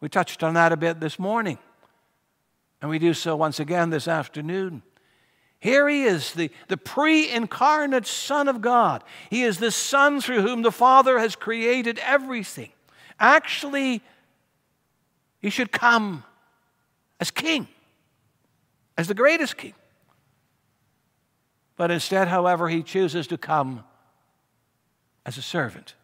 We 0.00 0.08
touched 0.08 0.42
on 0.42 0.54
that 0.54 0.72
a 0.72 0.76
bit 0.76 1.00
this 1.00 1.18
morning, 1.18 1.58
and 2.80 2.90
we 2.90 2.98
do 2.98 3.14
so 3.14 3.36
once 3.36 3.60
again 3.60 3.90
this 3.90 4.08
afternoon. 4.08 4.82
Here 5.58 5.88
he 5.88 6.04
is, 6.04 6.32
the, 6.32 6.50
the 6.68 6.78
pre 6.78 7.30
incarnate 7.30 8.06
Son 8.06 8.48
of 8.48 8.62
God. 8.62 9.04
He 9.28 9.42
is 9.42 9.58
the 9.58 9.70
Son 9.70 10.20
through 10.20 10.40
whom 10.40 10.62
the 10.62 10.72
Father 10.72 11.18
has 11.18 11.36
created 11.36 11.98
everything. 11.98 12.70
Actually, 13.18 14.02
he 15.40 15.50
should 15.50 15.70
come 15.70 16.24
as 17.20 17.30
King 17.30 17.68
as 19.00 19.08
the 19.08 19.14
greatest 19.14 19.56
king. 19.56 19.72
But 21.76 21.90
instead, 21.90 22.28
however, 22.28 22.68
he 22.68 22.82
chooses 22.82 23.26
to 23.28 23.38
come 23.38 23.82
as 25.24 25.38
a 25.38 25.42
servant. 25.42 25.94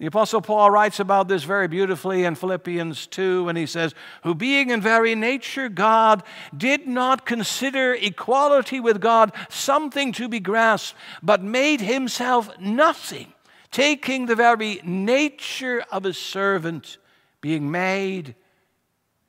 The 0.00 0.06
Apostle 0.06 0.40
Paul 0.40 0.72
writes 0.72 0.98
about 0.98 1.28
this 1.28 1.44
very 1.44 1.68
beautifully 1.68 2.24
in 2.24 2.34
Philippians 2.34 3.06
2 3.06 3.44
when 3.44 3.54
he 3.54 3.66
says, 3.66 3.94
Who 4.24 4.34
being 4.34 4.70
in 4.70 4.80
very 4.80 5.14
nature 5.14 5.68
God, 5.68 6.24
did 6.56 6.88
not 6.88 7.24
consider 7.24 7.94
equality 7.94 8.80
with 8.80 9.00
God 9.00 9.32
something 9.48 10.12
to 10.14 10.28
be 10.28 10.40
grasped, 10.40 10.96
but 11.22 11.42
made 11.42 11.80
himself 11.80 12.50
nothing, 12.58 13.32
taking 13.70 14.26
the 14.26 14.34
very 14.34 14.80
nature 14.82 15.84
of 15.92 16.04
a 16.04 16.14
servant, 16.14 16.98
being 17.40 17.70
made 17.70 18.34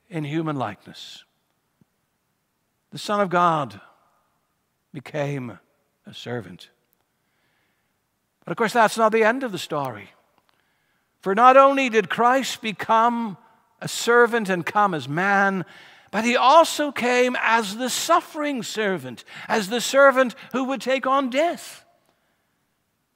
in 0.09 0.23
human 0.23 0.55
likeness 0.55 1.23
the 2.91 2.97
Son 2.97 3.21
of 3.21 3.29
God 3.29 3.79
became 4.93 5.57
a 6.05 6.13
servant. 6.13 6.69
But 8.43 8.51
of 8.51 8.57
course, 8.57 8.73
that's 8.73 8.97
not 8.97 9.11
the 9.11 9.23
end 9.23 9.43
of 9.43 9.51
the 9.51 9.57
story. 9.57 10.11
For 11.21 11.35
not 11.35 11.55
only 11.55 11.89
did 11.89 12.09
Christ 12.09 12.61
become 12.61 13.37
a 13.79 13.87
servant 13.87 14.49
and 14.49 14.65
come 14.65 14.93
as 14.93 15.07
man, 15.07 15.65
but 16.11 16.25
he 16.25 16.35
also 16.35 16.91
came 16.91 17.37
as 17.39 17.77
the 17.77 17.89
suffering 17.89 18.63
servant, 18.63 19.23
as 19.47 19.69
the 19.69 19.81
servant 19.81 20.35
who 20.51 20.65
would 20.65 20.81
take 20.81 21.07
on 21.07 21.29
death. 21.29 21.85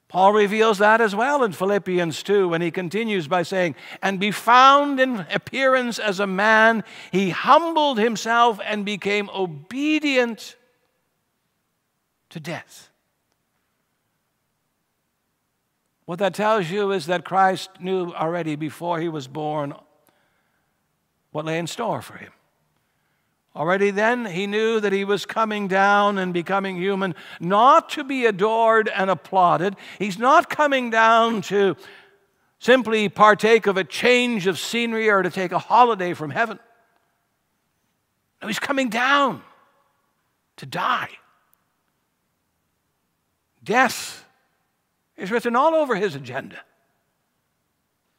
Paul 0.07 0.33
reveals 0.33 0.77
that 0.77 1.01
as 1.01 1.13
well 1.13 1.43
in 1.43 1.51
Philippians 1.51 2.23
2 2.23 2.47
when 2.47 2.61
he 2.61 2.71
continues 2.71 3.27
by 3.27 3.43
saying, 3.43 3.75
And 4.01 4.19
be 4.19 4.31
found 4.31 4.99
in 4.99 5.25
appearance 5.31 5.99
as 5.99 6.19
a 6.19 6.27
man, 6.27 6.83
he 7.11 7.31
humbled 7.31 7.97
himself 7.97 8.59
and 8.63 8.85
became 8.85 9.29
obedient 9.31 10.55
to 12.29 12.39
death. 12.39 12.91
What 16.05 16.19
that 16.19 16.33
tells 16.33 16.69
you 16.69 16.91
is 16.91 17.07
that 17.07 17.25
Christ 17.25 17.69
knew 17.79 18.11
already 18.13 18.55
before 18.55 18.99
he 18.99 19.09
was 19.09 19.27
born 19.27 19.73
what 21.31 21.45
lay 21.45 21.57
in 21.57 21.67
store 21.67 22.01
for 22.01 22.17
him. 22.17 22.31
Already 23.55 23.89
then, 23.89 24.25
he 24.25 24.47
knew 24.47 24.81
that 24.81 24.91
he 24.91 25.05
was 25.05 25.25
coming 25.25 25.67
down 25.67 26.17
and 26.17 26.33
becoming 26.33 26.75
human, 26.75 27.15
not 27.39 27.89
to 27.91 28.03
be 28.03 28.25
adored 28.25 28.89
and 28.89 29.09
applauded. 29.09 29.77
He's 29.97 30.19
not 30.19 30.49
coming 30.49 30.89
down 30.89 31.41
to 31.43 31.77
simply 32.59 33.07
partake 33.07 33.65
of 33.65 33.77
a 33.77 33.83
change 33.85 34.45
of 34.45 34.59
scenery 34.59 35.09
or 35.09 35.23
to 35.23 35.29
take 35.29 35.53
a 35.53 35.59
holiday 35.59 36.13
from 36.13 36.31
heaven. 36.31 36.59
No, 38.41 38.49
he's 38.49 38.59
coming 38.59 38.89
down 38.89 39.41
to 40.57 40.65
die. 40.65 41.09
Death 43.63 44.24
is 45.17 45.31
written 45.31 45.55
all 45.55 45.73
over 45.73 45.95
his 45.95 46.15
agenda. 46.15 46.57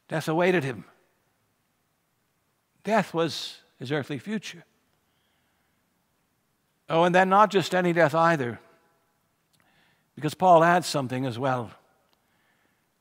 Death 0.07 0.27
awaited 0.27 0.63
him. 0.63 0.85
Death 2.83 3.13
was 3.13 3.57
his 3.79 3.91
earthly 3.91 4.17
future. 4.17 4.63
Oh, 6.89 7.03
and 7.03 7.13
then 7.13 7.27
not 7.29 7.51
just 7.51 7.75
any 7.75 7.91
death 7.91 8.15
either, 8.15 8.59
because 10.15 10.33
Paul 10.33 10.63
adds 10.63 10.87
something 10.87 11.25
as 11.25 11.37
well. 11.37 11.71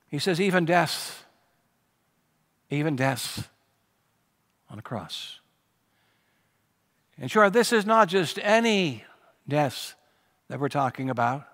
He 0.08 0.18
says, 0.18 0.40
even 0.40 0.64
death, 0.64 1.24
even 2.68 2.96
death 2.96 3.48
on 4.68 4.78
a 4.78 4.82
cross. 4.82 5.40
And 7.18 7.30
sure, 7.30 7.48
this 7.48 7.72
is 7.72 7.86
not 7.86 8.08
just 8.08 8.38
any 8.42 9.04
death 9.48 9.94
that 10.48 10.60
we're 10.60 10.68
talking 10.68 11.08
about. 11.08 11.46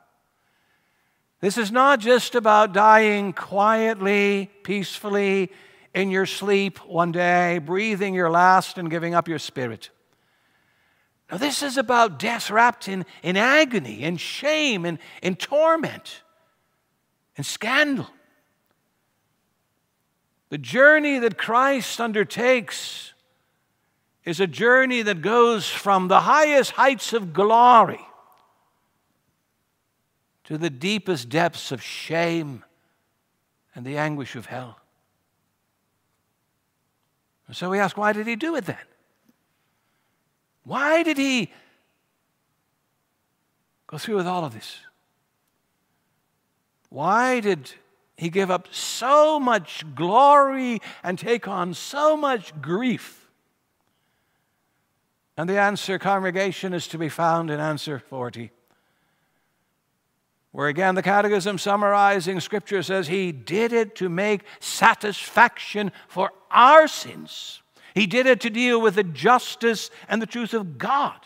This 1.43 1.59
is 1.59 1.73
not 1.73 1.99
just 1.99 2.37
about 2.37 2.73
dying 2.73 3.33
quietly, 3.33 4.49
peacefully 4.63 5.51
in 5.93 6.09
your 6.09 6.25
sleep 6.25 6.79
one 6.87 7.11
day, 7.11 7.59
breathing 7.59 8.15
your 8.15 8.31
last 8.31 8.79
and 8.79 8.89
giving 8.89 9.13
up 9.13 9.27
your 9.27 9.41
spirit. 9.41 9.91
Now, 11.29 11.39
this 11.39 11.65
is 11.65 11.77
about 11.77 12.21
death 12.21 12.49
wrapped 12.49 12.87
in, 12.87 13.05
in 13.25 13.37
agony 13.37 14.05
and 14.05 14.21
shame 14.21 14.85
and, 14.85 15.01
and 15.21 15.37
torment 15.37 16.23
and 17.37 17.45
scandal. 17.45 18.07
The 20.51 20.59
journey 20.59 21.19
that 21.19 21.37
Christ 21.37 22.01
undertakes 22.01 23.15
is 24.25 24.39
a 24.39 24.47
journey 24.47 25.03
that 25.03 25.23
goes 25.23 25.69
from 25.69 26.07
the 26.07 26.21
highest 26.21 26.71
heights 26.71 27.13
of 27.13 27.33
glory 27.33 28.07
to 30.45 30.59
the 30.59 30.71
deepest 30.71 31.29
depths 31.29 31.73
of 31.73 31.83
shame 31.83 32.65
and 33.75 33.85
the 33.85 33.97
anguish 33.97 34.37
of 34.37 34.47
hell. 34.47 34.79
And 37.47 37.57
so 37.57 37.71
we 37.71 37.79
ask, 37.79 37.97
why 37.97 38.13
did 38.13 38.27
he 38.27 38.37
do 38.37 38.57
it 38.57 38.67
then? 38.67 38.77
Why 40.65 41.03
did 41.03 41.19
he 41.19 41.53
go 43.87 43.99
through 43.99 44.17
with 44.17 44.27
all 44.27 44.45
of 44.45 44.55
this? 44.55 44.79
Why 46.89 47.41
did 47.41 47.73
he 48.17 48.29
give 48.29 48.51
up 48.51 48.69
so 48.73 49.41
much 49.41 49.85
glory 49.95 50.81
and 51.03 51.19
take 51.19 51.49
on 51.49 51.75
so 51.75 52.17
much 52.17 52.61
grief? 52.61 53.31
And 55.37 55.49
the 55.49 55.59
answer, 55.59 55.99
congregation, 55.99 56.75
is 56.75 56.87
to 56.89 56.99
be 56.99 57.09
found 57.09 57.51
in 57.51 57.59
answer 57.59 57.99
40, 57.99 58.51
where 60.53 60.69
again 60.69 60.95
the 60.95 61.03
Catechism 61.03 61.59
summarizing 61.59 62.39
Scripture 62.39 62.83
says, 62.83 63.09
He 63.09 63.33
did 63.33 63.73
it 63.73 63.97
to 63.97 64.09
make 64.09 64.45
satisfaction 64.61 65.91
for 66.09 66.31
our 66.51 66.87
sins. 66.87 67.63
He 67.95 68.07
did 68.07 68.27
it 68.27 68.41
to 68.43 68.51
deal 68.51 68.81
with 68.81 68.95
the 68.95 69.03
justice 69.03 69.91
and 70.09 70.23
the 70.23 70.27
truth 70.27 70.55
of 70.55 70.79
God. 70.79 71.19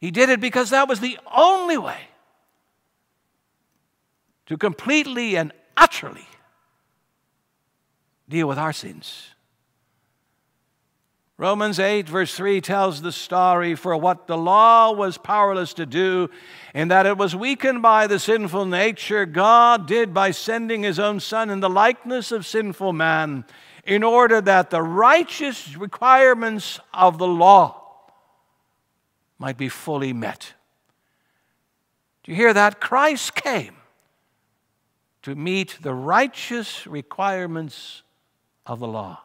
He 0.00 0.10
did 0.10 0.28
it 0.28 0.40
because 0.40 0.70
that 0.70 0.88
was 0.88 1.00
the 1.00 1.18
only 1.34 1.78
way 1.78 1.98
to 4.46 4.56
completely 4.56 5.36
and 5.36 5.52
utterly 5.76 6.26
deal 8.28 8.46
with 8.46 8.58
our 8.58 8.72
sins. 8.72 9.33
Romans 11.36 11.80
8, 11.80 12.08
verse 12.08 12.32
3 12.34 12.60
tells 12.60 13.02
the 13.02 13.10
story 13.10 13.74
for 13.74 13.96
what 13.96 14.28
the 14.28 14.36
law 14.36 14.92
was 14.92 15.18
powerless 15.18 15.74
to 15.74 15.84
do, 15.84 16.30
in 16.74 16.88
that 16.88 17.06
it 17.06 17.18
was 17.18 17.34
weakened 17.34 17.82
by 17.82 18.06
the 18.06 18.20
sinful 18.20 18.66
nature, 18.66 19.26
God 19.26 19.88
did 19.88 20.14
by 20.14 20.30
sending 20.30 20.84
his 20.84 21.00
own 21.00 21.18
Son 21.18 21.50
in 21.50 21.58
the 21.58 21.68
likeness 21.68 22.30
of 22.30 22.46
sinful 22.46 22.92
man, 22.92 23.44
in 23.84 24.04
order 24.04 24.40
that 24.40 24.70
the 24.70 24.80
righteous 24.80 25.76
requirements 25.76 26.78
of 26.92 27.18
the 27.18 27.26
law 27.26 27.82
might 29.36 29.58
be 29.58 29.68
fully 29.68 30.12
met. 30.12 30.54
Do 32.22 32.30
you 32.30 32.36
hear 32.36 32.54
that? 32.54 32.80
Christ 32.80 33.34
came 33.34 33.74
to 35.22 35.34
meet 35.34 35.78
the 35.82 35.94
righteous 35.94 36.86
requirements 36.86 38.02
of 38.66 38.78
the 38.78 38.86
law. 38.86 39.20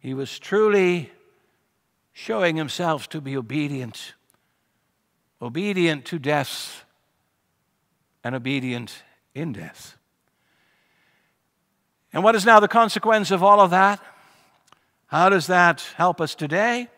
He 0.00 0.14
was 0.14 0.38
truly 0.38 1.12
showing 2.12 2.56
himself 2.56 3.08
to 3.10 3.20
be 3.20 3.36
obedient, 3.36 4.14
obedient 5.40 6.04
to 6.06 6.18
death, 6.18 6.84
and 8.24 8.34
obedient 8.34 9.02
in 9.34 9.52
death. 9.52 9.96
And 12.12 12.24
what 12.24 12.34
is 12.34 12.44
now 12.44 12.60
the 12.60 12.68
consequence 12.68 13.30
of 13.30 13.42
all 13.42 13.60
of 13.60 13.70
that? 13.70 14.00
How 15.06 15.28
does 15.28 15.46
that 15.46 15.82
help 15.96 16.20
us 16.20 16.34
today? 16.34 16.88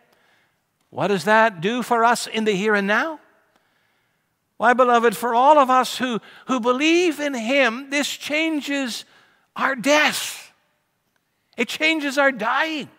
What 0.89 1.07
does 1.07 1.25
that 1.25 1.61
do 1.61 1.83
for 1.83 2.03
us 2.03 2.27
in 2.27 2.45
the 2.45 2.51
here 2.51 2.75
and 2.75 2.87
now? 2.87 3.19
Why, 4.57 4.73
beloved, 4.73 5.17
for 5.17 5.33
all 5.35 5.57
of 5.57 5.69
us 5.69 5.97
who, 5.97 6.21
who 6.47 6.59
believe 6.59 7.19
in 7.19 7.33
Him, 7.33 7.89
this 7.89 8.07
changes 8.07 9.03
our 9.55 9.75
death. 9.75 10.42
It 11.57 11.67
changes 11.67 12.17
our 12.17 12.31
dying. 12.31 12.89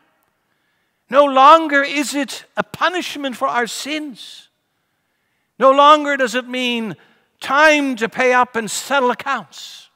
No 1.10 1.24
longer 1.24 1.82
is 1.82 2.14
it 2.14 2.44
a 2.56 2.62
punishment 2.62 3.36
for 3.36 3.48
our 3.48 3.66
sins. 3.66 4.48
No 5.58 5.70
longer 5.70 6.16
does 6.16 6.34
it 6.34 6.48
mean 6.48 6.96
time 7.40 7.96
to 7.96 8.08
pay 8.08 8.32
up 8.32 8.56
and 8.56 8.70
settle 8.70 9.10
accounts. 9.10 9.90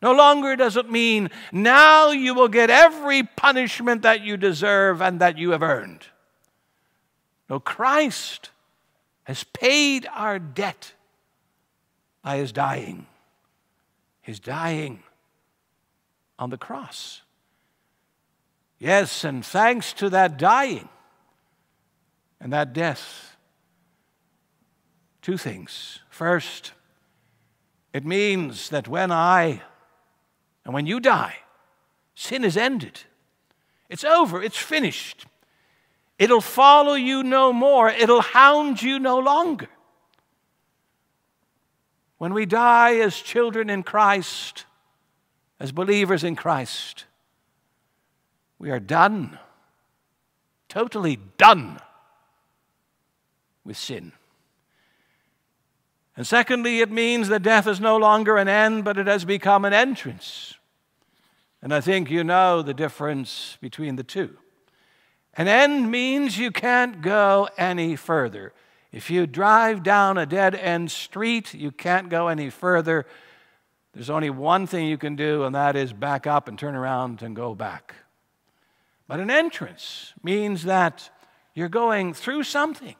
No 0.00 0.12
longer 0.12 0.54
does 0.54 0.76
it 0.76 0.90
mean 0.90 1.30
now 1.50 2.10
you 2.10 2.34
will 2.34 2.48
get 2.48 2.70
every 2.70 3.22
punishment 3.22 4.02
that 4.02 4.20
you 4.20 4.36
deserve 4.36 5.00
and 5.00 5.20
that 5.20 5.38
you 5.38 5.50
have 5.50 5.62
earned. 5.62 6.06
No, 7.48 7.58
Christ 7.58 8.50
has 9.24 9.44
paid 9.44 10.06
our 10.12 10.38
debt 10.38 10.92
by 12.22 12.36
his 12.36 12.52
dying. 12.52 13.06
His 14.22 14.40
dying 14.40 15.02
on 16.38 16.50
the 16.50 16.58
cross. 16.58 17.23
Yes, 18.84 19.24
and 19.24 19.42
thanks 19.42 19.94
to 19.94 20.10
that 20.10 20.36
dying 20.36 20.90
and 22.38 22.52
that 22.52 22.74
death, 22.74 23.34
two 25.22 25.38
things. 25.38 26.00
First, 26.10 26.72
it 27.94 28.04
means 28.04 28.68
that 28.68 28.86
when 28.86 29.10
I 29.10 29.62
and 30.66 30.74
when 30.74 30.84
you 30.84 31.00
die, 31.00 31.36
sin 32.14 32.44
is 32.44 32.58
ended. 32.58 33.00
It's 33.88 34.04
over, 34.04 34.42
it's 34.42 34.58
finished. 34.58 35.24
It'll 36.18 36.42
follow 36.42 36.92
you 36.92 37.22
no 37.22 37.54
more, 37.54 37.88
it'll 37.88 38.20
hound 38.20 38.82
you 38.82 38.98
no 38.98 39.18
longer. 39.18 39.70
When 42.18 42.34
we 42.34 42.44
die 42.44 42.96
as 42.96 43.16
children 43.16 43.70
in 43.70 43.82
Christ, 43.82 44.66
as 45.58 45.72
believers 45.72 46.22
in 46.22 46.36
Christ, 46.36 47.06
we 48.64 48.70
are 48.70 48.80
done, 48.80 49.38
totally 50.70 51.18
done 51.36 51.78
with 53.62 53.76
sin. 53.76 54.12
And 56.16 56.26
secondly, 56.26 56.80
it 56.80 56.90
means 56.90 57.28
that 57.28 57.42
death 57.42 57.66
is 57.66 57.78
no 57.78 57.98
longer 57.98 58.38
an 58.38 58.48
end, 58.48 58.82
but 58.82 58.96
it 58.96 59.06
has 59.06 59.26
become 59.26 59.66
an 59.66 59.74
entrance. 59.74 60.54
And 61.60 61.74
I 61.74 61.82
think 61.82 62.10
you 62.10 62.24
know 62.24 62.62
the 62.62 62.72
difference 62.72 63.58
between 63.60 63.96
the 63.96 64.02
two. 64.02 64.38
An 65.34 65.46
end 65.46 65.90
means 65.90 66.38
you 66.38 66.50
can't 66.50 67.02
go 67.02 67.50
any 67.58 67.96
further. 67.96 68.54
If 68.92 69.10
you 69.10 69.26
drive 69.26 69.82
down 69.82 70.16
a 70.16 70.24
dead 70.24 70.54
end 70.54 70.90
street, 70.90 71.52
you 71.52 71.70
can't 71.70 72.08
go 72.08 72.28
any 72.28 72.48
further. 72.48 73.04
There's 73.92 74.08
only 74.08 74.30
one 74.30 74.66
thing 74.66 74.86
you 74.86 74.96
can 74.96 75.16
do, 75.16 75.44
and 75.44 75.54
that 75.54 75.76
is 75.76 75.92
back 75.92 76.26
up 76.26 76.48
and 76.48 76.58
turn 76.58 76.74
around 76.74 77.20
and 77.20 77.36
go 77.36 77.54
back. 77.54 77.96
But 79.06 79.20
an 79.20 79.30
entrance 79.30 80.12
means 80.22 80.64
that 80.64 81.10
you're 81.54 81.68
going 81.68 82.14
through 82.14 82.44
something, 82.44 82.96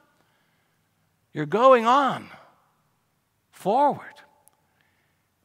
you're 1.33 1.47
going 1.47 1.87
on 1.87 2.29
forward. 3.51 4.15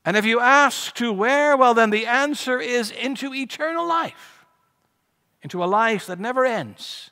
And 0.05 0.17
if 0.17 0.25
you 0.25 0.39
ask 0.39 0.95
to 0.95 1.13
where, 1.13 1.55
well, 1.55 1.73
then 1.73 1.89
the 1.89 2.07
answer 2.07 2.59
is 2.59 2.89
into 2.89 3.33
eternal 3.33 3.87
life, 3.87 4.45
into 5.41 5.63
a 5.63 5.65
life 5.65 6.07
that 6.07 6.19
never 6.19 6.45
ends, 6.45 7.11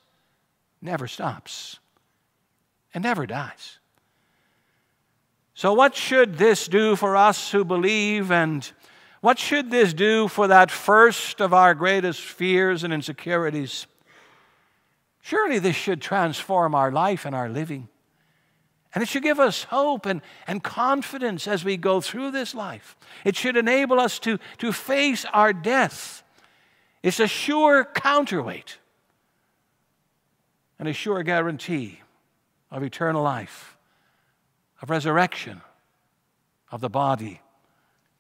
never 0.82 1.08
stops, 1.08 1.80
and 2.94 3.04
never 3.04 3.26
dies. 3.26 3.80
So, 5.54 5.74
what 5.74 5.96
should 5.96 6.38
this 6.38 6.68
do 6.68 6.96
for 6.96 7.16
us 7.16 7.52
who 7.52 7.66
believe 7.66 8.32
and 8.32 8.72
what 9.22 9.40
should 9.40 9.72
this 9.72 9.94
do 9.94 10.28
for 10.28 10.48
that 10.48 10.70
first 10.70 11.42
of 11.42 11.54
our 11.54 11.74
greatest 11.74 12.22
fears 12.22 12.84
and 12.84 12.94
insecurities? 12.94 13.88
Surely 15.22 15.60
this 15.60 15.76
should 15.76 16.02
transform 16.02 16.76
our 16.76 16.92
life 16.92 17.26
and 17.26 17.36
our 17.36 17.50
living. 17.50 17.90
And 18.94 19.02
it 19.02 19.10
should 19.10 19.24
give 19.24 19.40
us 19.40 19.64
hope 19.64 20.06
and, 20.06 20.22
and 20.48 20.64
confidence 20.64 21.48
as 21.48 21.66
we 21.66 21.78
go 21.78 22.00
through 22.00 22.32
this 22.32 22.56
life. 22.56 22.96
It 23.26 23.36
should 23.36 23.58
enable 23.58 24.00
us 24.00 24.20
to, 24.20 24.40
to 24.60 24.72
face 24.72 25.26
our 25.34 25.52
death. 25.52 26.24
It's 27.04 27.20
a 27.20 27.28
sure 27.28 27.86
counterweight 27.86 28.78
and 30.80 30.88
a 30.88 30.94
sure 30.94 31.24
guarantee 31.24 32.02
of 32.72 32.84
eternal 32.84 33.24
life, 33.24 33.78
of 34.82 34.90
resurrection 34.90 35.62
of 36.72 36.82
the 36.82 36.90
body 36.90 37.42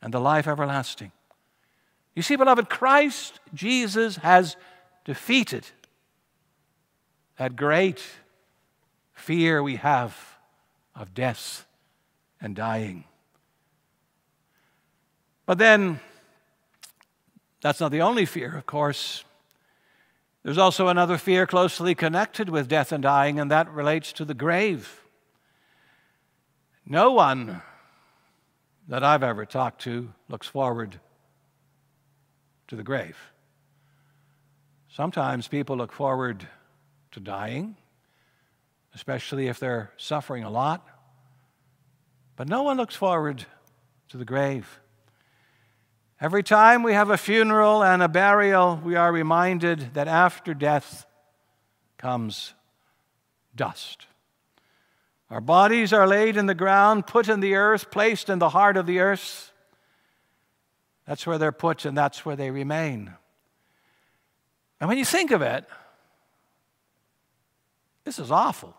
and 0.01 0.13
the 0.13 0.19
life 0.19 0.47
everlasting. 0.47 1.11
You 2.15 2.21
see, 2.21 2.35
beloved, 2.35 2.69
Christ 2.69 3.39
Jesus 3.53 4.17
has 4.17 4.55
defeated 5.05 5.65
that 7.37 7.55
great 7.55 8.03
fear 9.13 9.61
we 9.61 9.75
have 9.75 10.37
of 10.95 11.13
death 11.13 11.65
and 12.41 12.55
dying. 12.55 13.03
But 15.45 15.57
then, 15.57 15.99
that's 17.61 17.79
not 17.79 17.91
the 17.91 18.01
only 18.01 18.25
fear, 18.25 18.55
of 18.55 18.65
course. 18.65 19.23
There's 20.43 20.57
also 20.57 20.87
another 20.87 21.17
fear 21.17 21.45
closely 21.45 21.95
connected 21.95 22.49
with 22.49 22.67
death 22.67 22.91
and 22.91 23.03
dying, 23.03 23.39
and 23.39 23.51
that 23.51 23.69
relates 23.71 24.11
to 24.13 24.25
the 24.25 24.33
grave. 24.33 25.03
No 26.85 27.11
one 27.11 27.61
that 28.87 29.03
I've 29.03 29.23
ever 29.23 29.45
talked 29.45 29.81
to 29.81 30.13
looks 30.29 30.47
forward 30.47 30.99
to 32.67 32.75
the 32.75 32.83
grave. 32.83 33.17
Sometimes 34.89 35.47
people 35.47 35.77
look 35.77 35.91
forward 35.91 36.47
to 37.11 37.19
dying, 37.19 37.75
especially 38.95 39.47
if 39.47 39.59
they're 39.59 39.91
suffering 39.97 40.43
a 40.43 40.49
lot. 40.49 40.87
But 42.35 42.47
no 42.47 42.63
one 42.63 42.77
looks 42.77 42.95
forward 42.95 43.45
to 44.09 44.17
the 44.17 44.25
grave. 44.25 44.79
Every 46.19 46.41
time 46.41 46.81
we 46.81 46.93
have 46.93 47.09
a 47.09 47.17
funeral 47.17 47.83
and 47.83 48.01
a 48.01 48.07
burial, 48.07 48.79
we 48.83 48.95
are 48.95 49.11
reminded 49.11 49.93
that 49.93 50.07
after 50.07 50.53
death 50.53 51.05
comes 51.97 52.53
dust. 53.55 54.07
Our 55.29 55.41
bodies 55.41 55.91
are 55.91 56.07
laid 56.07 56.37
in 56.37 56.45
the 56.45 56.55
ground, 56.55 57.07
put 57.07 57.27
in 57.27 57.39
the 57.39 57.55
earth, 57.55 57.91
placed 57.91 58.29
in 58.29 58.39
the 58.39 58.49
heart 58.49 58.77
of 58.77 58.85
the 58.85 58.99
earth. 58.99 59.51
That's 61.05 61.27
where 61.27 61.37
they're 61.37 61.51
put, 61.51 61.85
and 61.85 61.97
that's 61.97 62.25
where 62.25 62.35
they 62.35 62.51
remain. 62.51 63.13
And 64.79 64.87
when 64.87 64.97
you 64.97 65.05
think 65.05 65.31
of 65.31 65.41
it, 65.41 65.65
This 68.07 68.19
is 68.19 68.31
awful. 68.31 68.73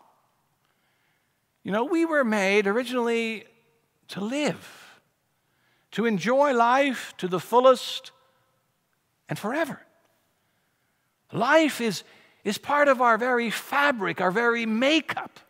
You 1.63 1.71
know, 1.71 1.85
we 1.85 2.07
were 2.07 2.25
made 2.25 2.67
originally 2.67 3.45
to 4.09 4.23
live, 4.23 5.03
to 5.91 6.07
enjoy 6.07 6.55
life 6.55 7.13
to 7.19 7.29
the 7.29 7.39
fullest 7.39 8.11
and 9.29 9.39
forever. 9.39 9.83
Life 11.31 11.83
is, 11.83 12.05
is 12.43 12.57
part 12.57 12.89
of 12.89 13.03
our 13.03 13.19
very 13.19 13.51
fabric, 13.51 14.23
our 14.23 14.31
very 14.31 14.65
makeup. 14.65 15.41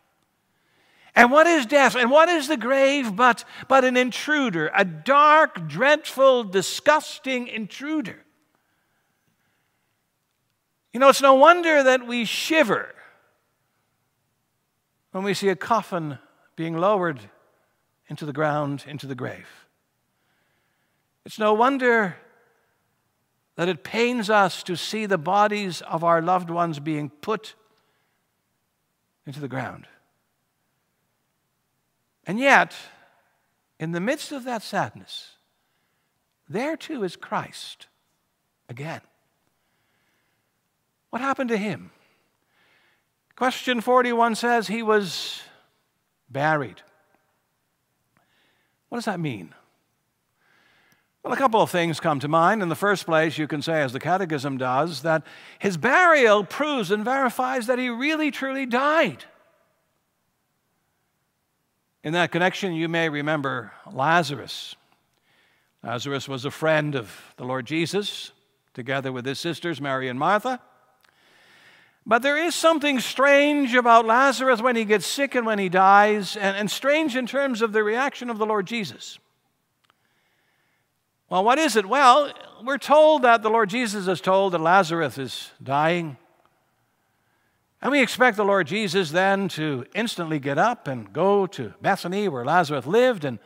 And 1.19 1.31
what 1.31 1.47
is 1.47 1.65
death? 1.65 1.97
And 1.97 2.09
what 2.09 2.29
is 2.29 2.47
the 2.47 2.55
grave 2.55 3.13
but, 3.13 3.43
but 3.67 3.83
an 3.83 3.97
intruder, 3.97 4.71
a 4.73 4.85
dark, 4.85 5.67
dreadful, 5.67 6.45
disgusting 6.45 7.49
intruder? 7.49 8.23
You 10.93 11.01
know, 11.01 11.09
it's 11.09 11.21
no 11.21 11.33
wonder 11.33 11.83
that 11.83 12.07
we 12.07 12.23
shiver 12.23 12.95
when 15.11 15.25
we 15.25 15.33
see 15.33 15.49
a 15.49 15.57
coffin 15.57 16.19
being 16.55 16.77
lowered 16.77 17.19
into 18.07 18.25
the 18.25 18.31
ground, 18.31 18.85
into 18.87 19.05
the 19.05 19.13
grave. 19.13 19.49
It's 21.25 21.37
no 21.37 21.53
wonder 21.53 22.15
that 23.57 23.67
it 23.67 23.83
pains 23.83 24.29
us 24.29 24.63
to 24.63 24.77
see 24.77 25.05
the 25.05 25.17
bodies 25.17 25.81
of 25.81 26.01
our 26.01 26.21
loved 26.21 26.49
ones 26.49 26.79
being 26.79 27.09
put 27.09 27.55
into 29.25 29.41
the 29.41 29.49
ground. 29.49 29.85
And 32.29 32.39
yet, 32.39 32.75
in 33.79 33.91
the 33.91 33.99
midst 33.99 34.31
of 34.31 34.43
that 34.43 34.61
sadness, 34.61 35.31
there 36.47 36.77
too 36.77 37.03
is 37.03 37.15
Christ 37.15 37.87
again. 38.69 39.01
What 41.09 41.23
happened 41.23 41.49
to 41.49 41.57
him? 41.57 41.89
Question 43.35 43.81
41 43.81 44.35
says 44.35 44.67
he 44.67 44.83
was 44.83 45.41
buried. 46.29 46.83
What 48.89 48.99
does 48.99 49.05
that 49.05 49.19
mean? 49.19 49.55
Well, 51.23 51.33
a 51.33 51.37
couple 51.37 51.63
of 51.63 51.71
things 51.71 51.99
come 51.99 52.19
to 52.19 52.27
mind. 52.27 52.61
In 52.61 52.69
the 52.69 52.75
first 52.75 53.07
place, 53.07 53.39
you 53.39 53.47
can 53.47 53.63
say, 53.63 53.81
as 53.81 53.91
the 53.91 53.99
Catechism 53.99 54.59
does, 54.59 55.01
that 55.01 55.23
his 55.57 55.77
burial 55.77 56.43
proves 56.43 56.91
and 56.91 57.03
verifies 57.03 57.65
that 57.65 57.79
he 57.79 57.89
really 57.89 58.29
truly 58.29 58.67
died. 58.67 59.25
In 62.03 62.13
that 62.13 62.31
connection, 62.31 62.73
you 62.73 62.87
may 62.87 63.09
remember 63.09 63.73
Lazarus. 63.91 64.75
Lazarus 65.83 66.27
was 66.27 66.45
a 66.45 66.51
friend 66.51 66.95
of 66.95 67.13
the 67.35 67.43
Lord 67.43 67.65
Jesus, 67.65 68.31
together 68.73 69.11
with 69.11 69.25
his 69.25 69.39
sisters, 69.39 69.81
Mary 69.81 70.07
and 70.07 70.17
Martha. 70.17 70.61
But 72.05 72.21
there 72.21 72.37
is 72.37 72.55
something 72.55 72.99
strange 72.99 73.75
about 73.75 74.05
Lazarus 74.05 74.61
when 74.61 74.75
he 74.75 74.85
gets 74.85 75.05
sick 75.05 75.35
and 75.35 75.45
when 75.45 75.59
he 75.59 75.67
dies, 75.67 76.37
and, 76.37 76.55
and 76.55 76.71
strange 76.71 77.15
in 77.15 77.27
terms 77.27 77.61
of 77.61 77.73
the 77.73 77.83
reaction 77.83 78.29
of 78.29 78.37
the 78.37 78.45
Lord 78.45 78.65
Jesus. 78.65 79.19
Well, 81.29 81.43
what 81.43 81.59
is 81.59 81.75
it? 81.75 81.85
Well, 81.85 82.33
we're 82.63 82.77
told 82.77 83.21
that 83.23 83.43
the 83.43 83.49
Lord 83.49 83.69
Jesus 83.69 84.07
is 84.07 84.21
told 84.21 84.53
that 84.53 84.61
Lazarus 84.61 85.17
is 85.17 85.51
dying. 85.61 86.17
And 87.81 87.91
we 87.91 88.01
expect 88.01 88.37
the 88.37 88.45
Lord 88.45 88.67
Jesus 88.67 89.11
then 89.11 89.47
to 89.49 89.85
instantly 89.95 90.39
get 90.39 90.57
up 90.57 90.87
and 90.87 91.13
go 91.13 91.47
to 91.47 91.73
Bethany 91.81 92.27
where 92.27 92.43
Lazarus 92.43 92.85
lived 92.85 93.23
and 93.23 93.39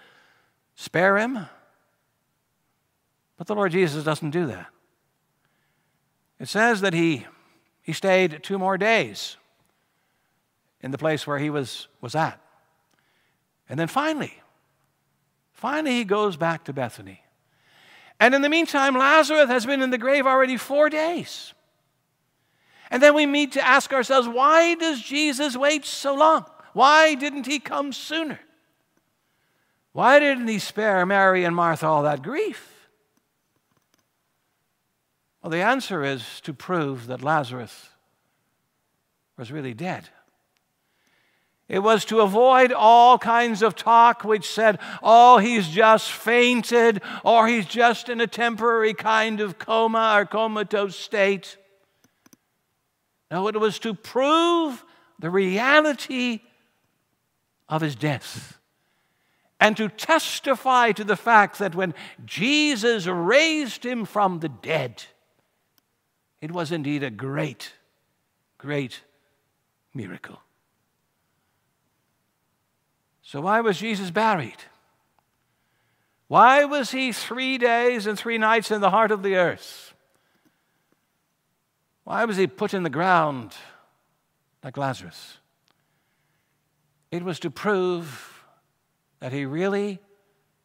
spare 0.75 1.17
him. 1.17 1.47
But 3.37 3.47
the 3.47 3.55
Lord 3.55 3.71
Jesus 3.71 4.03
doesn't 4.03 4.31
do 4.31 4.47
that. 4.47 4.67
It 6.39 6.47
says 6.47 6.81
that 6.81 6.93
he 6.93 7.25
he 7.83 7.91
stayed 7.91 8.41
two 8.41 8.57
more 8.57 8.77
days 8.77 9.35
in 10.81 10.91
the 10.91 10.97
place 10.97 11.27
where 11.27 11.37
he 11.37 11.49
was, 11.49 11.89
was 12.01 12.15
at. 12.15 12.39
And 13.69 13.77
then 13.77 13.89
finally, 13.89 14.41
finally, 15.51 15.97
he 15.97 16.05
goes 16.05 16.37
back 16.37 16.63
to 16.65 16.73
Bethany. 16.73 17.21
And 18.19 18.33
in 18.33 18.41
the 18.41 18.49
meantime, 18.49 18.95
Lazarus 18.95 19.49
has 19.49 19.65
been 19.65 19.81
in 19.81 19.89
the 19.89 19.97
grave 19.97 20.25
already 20.25 20.55
four 20.55 20.89
days. 20.89 21.53
And 22.93 23.01
then 23.01 23.15
we 23.15 23.25
need 23.25 23.53
to 23.53 23.67
ask 23.67 23.91
ourselves 23.91 24.27
why 24.27 24.75
does 24.75 25.01
Jesus 25.01 25.57
wait 25.57 25.83
so 25.83 26.13
long? 26.13 26.45
Why 26.73 27.15
didn't 27.15 27.47
he 27.47 27.57
come 27.57 27.91
sooner? 27.91 28.39
Why 29.93 30.19
didn't 30.19 30.47
he 30.47 30.59
spare 30.59 31.03
Mary 31.03 31.43
and 31.43 31.55
Martha 31.55 31.87
all 31.87 32.03
that 32.03 32.21
grief? 32.21 32.87
Well, 35.41 35.49
the 35.49 35.63
answer 35.63 36.03
is 36.03 36.39
to 36.41 36.53
prove 36.53 37.07
that 37.07 37.23
Lazarus 37.23 37.89
was 39.39 39.51
really 39.51 39.73
dead. 39.73 40.09
It 41.67 41.79
was 41.79 42.05
to 42.05 42.21
avoid 42.21 42.71
all 42.71 43.17
kinds 43.17 43.63
of 43.63 43.75
talk 43.75 44.23
which 44.23 44.47
said, 44.47 44.77
oh, 45.01 45.39
he's 45.39 45.67
just 45.67 46.11
fainted, 46.11 47.01
or 47.23 47.47
he's 47.47 47.65
just 47.65 48.07
in 48.07 48.21
a 48.21 48.27
temporary 48.27 48.93
kind 48.93 49.41
of 49.41 49.57
coma 49.57 50.13
or 50.15 50.25
comatose 50.25 50.95
state. 50.95 51.57
No, 53.31 53.47
it 53.47 53.59
was 53.59 53.79
to 53.79 53.93
prove 53.93 54.83
the 55.19 55.29
reality 55.29 56.41
of 57.69 57.81
his 57.81 57.95
death 57.95 58.59
and 59.59 59.77
to 59.77 59.87
testify 59.87 60.91
to 60.91 61.03
the 61.03 61.15
fact 61.15 61.59
that 61.59 61.73
when 61.73 61.93
Jesus 62.25 63.07
raised 63.07 63.85
him 63.85 64.05
from 64.05 64.39
the 64.39 64.49
dead, 64.49 65.03
it 66.41 66.51
was 66.51 66.71
indeed 66.71 67.03
a 67.03 67.09
great, 67.09 67.71
great 68.57 69.01
miracle. 69.93 70.39
So, 73.21 73.41
why 73.41 73.61
was 73.61 73.79
Jesus 73.79 74.11
buried? 74.11 74.57
Why 76.27 76.65
was 76.65 76.91
he 76.91 77.11
three 77.11 77.57
days 77.57 78.05
and 78.05 78.19
three 78.19 78.37
nights 78.37 78.71
in 78.71 78.81
the 78.81 78.89
heart 78.89 79.11
of 79.11 79.23
the 79.23 79.35
earth? 79.35 79.92
Why 82.03 82.25
was 82.25 82.37
he 82.37 82.47
put 82.47 82.73
in 82.73 82.83
the 82.83 82.89
ground 82.89 83.55
like 84.63 84.77
Lazarus? 84.77 85.37
It 87.11 87.23
was 87.23 87.39
to 87.41 87.49
prove 87.49 88.43
that 89.19 89.31
he 89.31 89.45
really, 89.45 89.99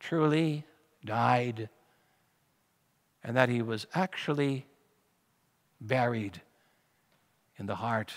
truly 0.01 0.65
died 1.05 1.69
and 3.23 3.37
that 3.37 3.49
he 3.49 3.63
was 3.63 3.87
actually 3.95 4.67
buried 5.81 6.41
in 7.57 7.67
the 7.67 7.77
heart 7.77 8.13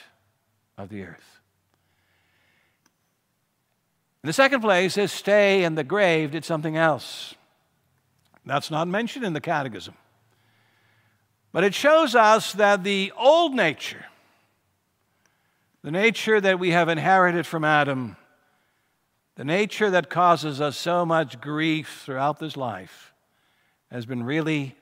of 0.77 0.89
the 0.89 1.03
earth. 1.03 1.39
In 4.23 4.27
the 4.27 4.33
second 4.33 4.61
place, 4.61 4.95
his 4.95 5.11
stay 5.11 5.63
in 5.63 5.75
the 5.75 5.83
grave 5.83 6.31
did 6.31 6.45
something 6.45 6.77
else. 6.77 7.33
That's 8.45 8.71
not 8.71 8.87
mentioned 8.87 9.25
in 9.25 9.33
the 9.33 9.41
Catechism. 9.41 9.95
But 11.51 11.63
it 11.63 11.73
shows 11.73 12.15
us 12.15 12.53
that 12.53 12.83
the 12.83 13.11
old 13.17 13.53
nature, 13.53 14.05
the 15.83 15.91
nature 15.91 16.39
that 16.39 16.59
we 16.59 16.71
have 16.71 16.87
inherited 16.87 17.45
from 17.45 17.65
Adam, 17.65 18.15
the 19.35 19.43
nature 19.43 19.89
that 19.89 20.09
causes 20.09 20.61
us 20.61 20.77
so 20.77 21.05
much 21.05 21.41
grief 21.41 22.03
throughout 22.05 22.39
this 22.39 22.55
life, 22.55 23.13
has 23.91 24.05
been 24.05 24.23
really 24.23 24.75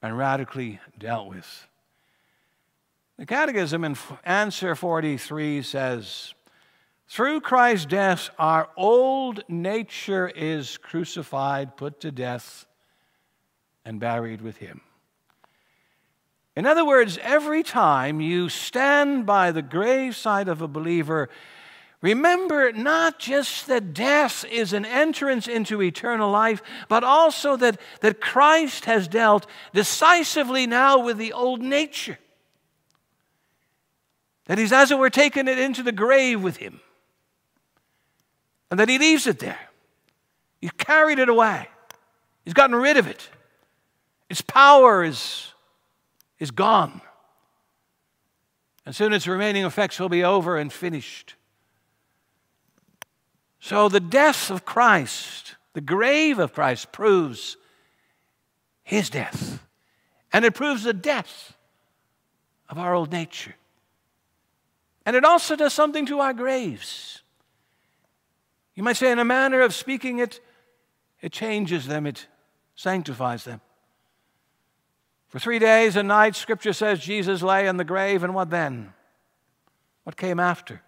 and 0.00 0.16
radically 0.16 0.80
dealt 0.98 1.28
with. 1.28 1.66
The 3.18 3.26
Catechism 3.26 3.84
in 3.84 3.96
answer 4.24 4.74
43 4.74 5.62
says, 5.62 6.34
Through 7.08 7.40
Christ's 7.40 7.86
death, 7.86 8.30
our 8.38 8.68
old 8.76 9.42
nature 9.48 10.28
is 10.28 10.78
crucified, 10.78 11.76
put 11.76 12.00
to 12.00 12.12
death, 12.12 12.66
and 13.84 13.98
buried 13.98 14.42
with 14.42 14.58
him. 14.58 14.80
In 16.56 16.66
other 16.66 16.84
words, 16.84 17.18
every 17.22 17.62
time 17.62 18.20
you 18.20 18.48
stand 18.48 19.26
by 19.26 19.52
the 19.52 19.62
graveside 19.62 20.48
of 20.48 20.62
a 20.62 20.68
believer, 20.68 21.28
Remember 22.02 22.72
not 22.72 23.18
just 23.18 23.66
that 23.66 23.94
death 23.94 24.44
is 24.44 24.72
an 24.72 24.84
entrance 24.84 25.48
into 25.48 25.82
eternal 25.82 26.30
life, 26.30 26.62
but 26.88 27.02
also 27.02 27.56
that, 27.56 27.80
that 28.00 28.20
Christ 28.20 28.84
has 28.84 29.08
dealt 29.08 29.46
decisively 29.72 30.66
now 30.66 30.98
with 30.98 31.16
the 31.16 31.32
old 31.32 31.62
nature. 31.62 32.18
That 34.44 34.58
he's, 34.58 34.72
as 34.72 34.90
it 34.90 34.98
were, 34.98 35.10
taken 35.10 35.48
it 35.48 35.58
into 35.58 35.82
the 35.82 35.90
grave 35.90 36.42
with 36.42 36.58
him. 36.58 36.80
And 38.70 38.78
that 38.78 38.88
he 38.88 38.98
leaves 38.98 39.26
it 39.26 39.38
there. 39.38 39.58
He's 40.60 40.72
carried 40.72 41.18
it 41.18 41.28
away. 41.28 41.68
He's 42.44 42.54
gotten 42.54 42.76
rid 42.76 42.98
of 42.98 43.06
it. 43.06 43.28
Its 44.28 44.42
power 44.42 45.02
is, 45.02 45.52
is 46.38 46.50
gone. 46.50 47.00
And 48.84 48.94
soon 48.94 49.12
its 49.12 49.26
remaining 49.26 49.64
effects 49.64 49.98
will 49.98 50.08
be 50.08 50.22
over 50.22 50.56
and 50.56 50.72
finished. 50.72 51.34
So 53.58 53.88
the 53.88 54.00
death 54.00 54.50
of 54.50 54.64
Christ, 54.64 55.56
the 55.72 55.80
grave 55.80 56.38
of 56.38 56.52
Christ, 56.52 56.92
proves 56.92 57.56
his 58.84 59.10
death. 59.10 59.60
And 60.32 60.44
it 60.44 60.54
proves 60.54 60.84
the 60.84 60.92
death 60.92 61.56
of 62.68 62.78
our 62.78 62.94
old 62.94 63.10
nature. 63.10 63.54
And 65.04 65.16
it 65.16 65.24
also 65.24 65.56
does 65.56 65.72
something 65.72 66.06
to 66.06 66.20
our 66.20 66.32
graves. 66.32 67.22
You 68.74 68.82
might 68.82 68.96
say, 68.96 69.10
in 69.10 69.18
a 69.18 69.24
manner 69.24 69.62
of 69.62 69.74
speaking, 69.74 70.18
it, 70.18 70.40
it 71.20 71.32
changes 71.32 71.86
them, 71.86 72.06
it 72.06 72.26
sanctifies 72.74 73.44
them. 73.44 73.60
For 75.36 75.40
three 75.40 75.58
days 75.58 75.96
and 75.96 76.08
nights, 76.08 76.38
Scripture 76.38 76.72
says 76.72 76.98
Jesus 76.98 77.42
lay 77.42 77.66
in 77.66 77.76
the 77.76 77.84
grave, 77.84 78.22
and 78.22 78.34
what 78.34 78.48
then? 78.48 78.94
What 80.04 80.16
came 80.16 80.40
after? 80.40 80.80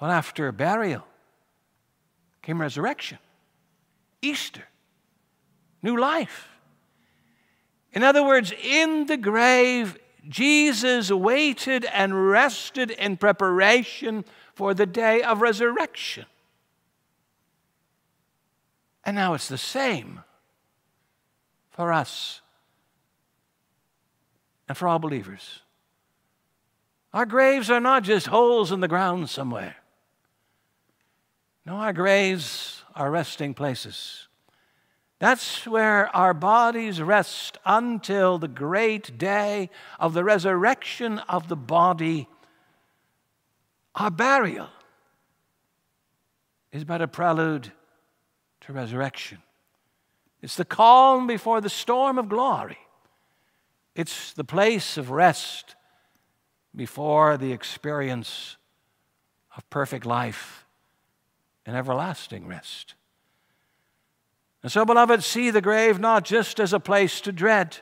Well, 0.00 0.12
after 0.12 0.52
burial 0.52 1.04
came 2.42 2.60
resurrection, 2.60 3.18
Easter, 4.22 4.62
new 5.82 5.96
life. 5.96 6.46
In 7.92 8.04
other 8.04 8.24
words, 8.24 8.52
in 8.62 9.06
the 9.06 9.16
grave, 9.16 9.98
Jesus 10.28 11.10
waited 11.10 11.86
and 11.86 12.30
rested 12.30 12.92
in 12.92 13.16
preparation 13.16 14.24
for 14.54 14.74
the 14.74 14.86
day 14.86 15.22
of 15.22 15.40
resurrection. 15.40 16.26
And 19.02 19.16
now 19.16 19.34
it's 19.34 19.48
the 19.48 19.58
same 19.58 20.20
for 21.72 21.92
us 21.92 22.42
and 24.68 24.76
for 24.76 24.88
all 24.88 24.98
believers. 24.98 25.60
Our 27.12 27.26
graves 27.26 27.70
are 27.70 27.80
not 27.80 28.02
just 28.02 28.26
holes 28.26 28.72
in 28.72 28.80
the 28.80 28.88
ground 28.88 29.30
somewhere. 29.30 29.76
No, 31.64 31.74
our 31.76 31.92
graves 31.92 32.84
are 32.94 33.10
resting 33.10 33.54
places. 33.54 34.28
That's 35.18 35.66
where 35.66 36.14
our 36.14 36.34
bodies 36.34 37.00
rest 37.00 37.58
until 37.64 38.38
the 38.38 38.48
great 38.48 39.16
day 39.16 39.70
of 39.98 40.12
the 40.12 40.22
resurrection 40.22 41.18
of 41.20 41.48
the 41.48 41.56
body. 41.56 42.28
Our 43.94 44.10
burial 44.10 44.68
is 46.70 46.84
but 46.84 47.00
a 47.00 47.08
prelude 47.08 47.72
to 48.60 48.72
resurrection. 48.72 49.38
It's 50.42 50.56
the 50.56 50.66
calm 50.66 51.26
before 51.26 51.62
the 51.62 51.70
storm 51.70 52.18
of 52.18 52.28
glory. 52.28 52.78
It's 53.96 54.34
the 54.34 54.44
place 54.44 54.98
of 54.98 55.10
rest 55.10 55.74
before 56.74 57.38
the 57.38 57.50
experience 57.50 58.58
of 59.56 59.68
perfect 59.70 60.04
life 60.04 60.66
and 61.64 61.74
everlasting 61.74 62.46
rest. 62.46 62.94
And 64.62 64.70
so, 64.70 64.84
beloved, 64.84 65.24
see 65.24 65.50
the 65.50 65.62
grave 65.62 65.98
not 65.98 66.26
just 66.26 66.60
as 66.60 66.74
a 66.74 66.80
place 66.80 67.22
to 67.22 67.32
dread, 67.32 67.78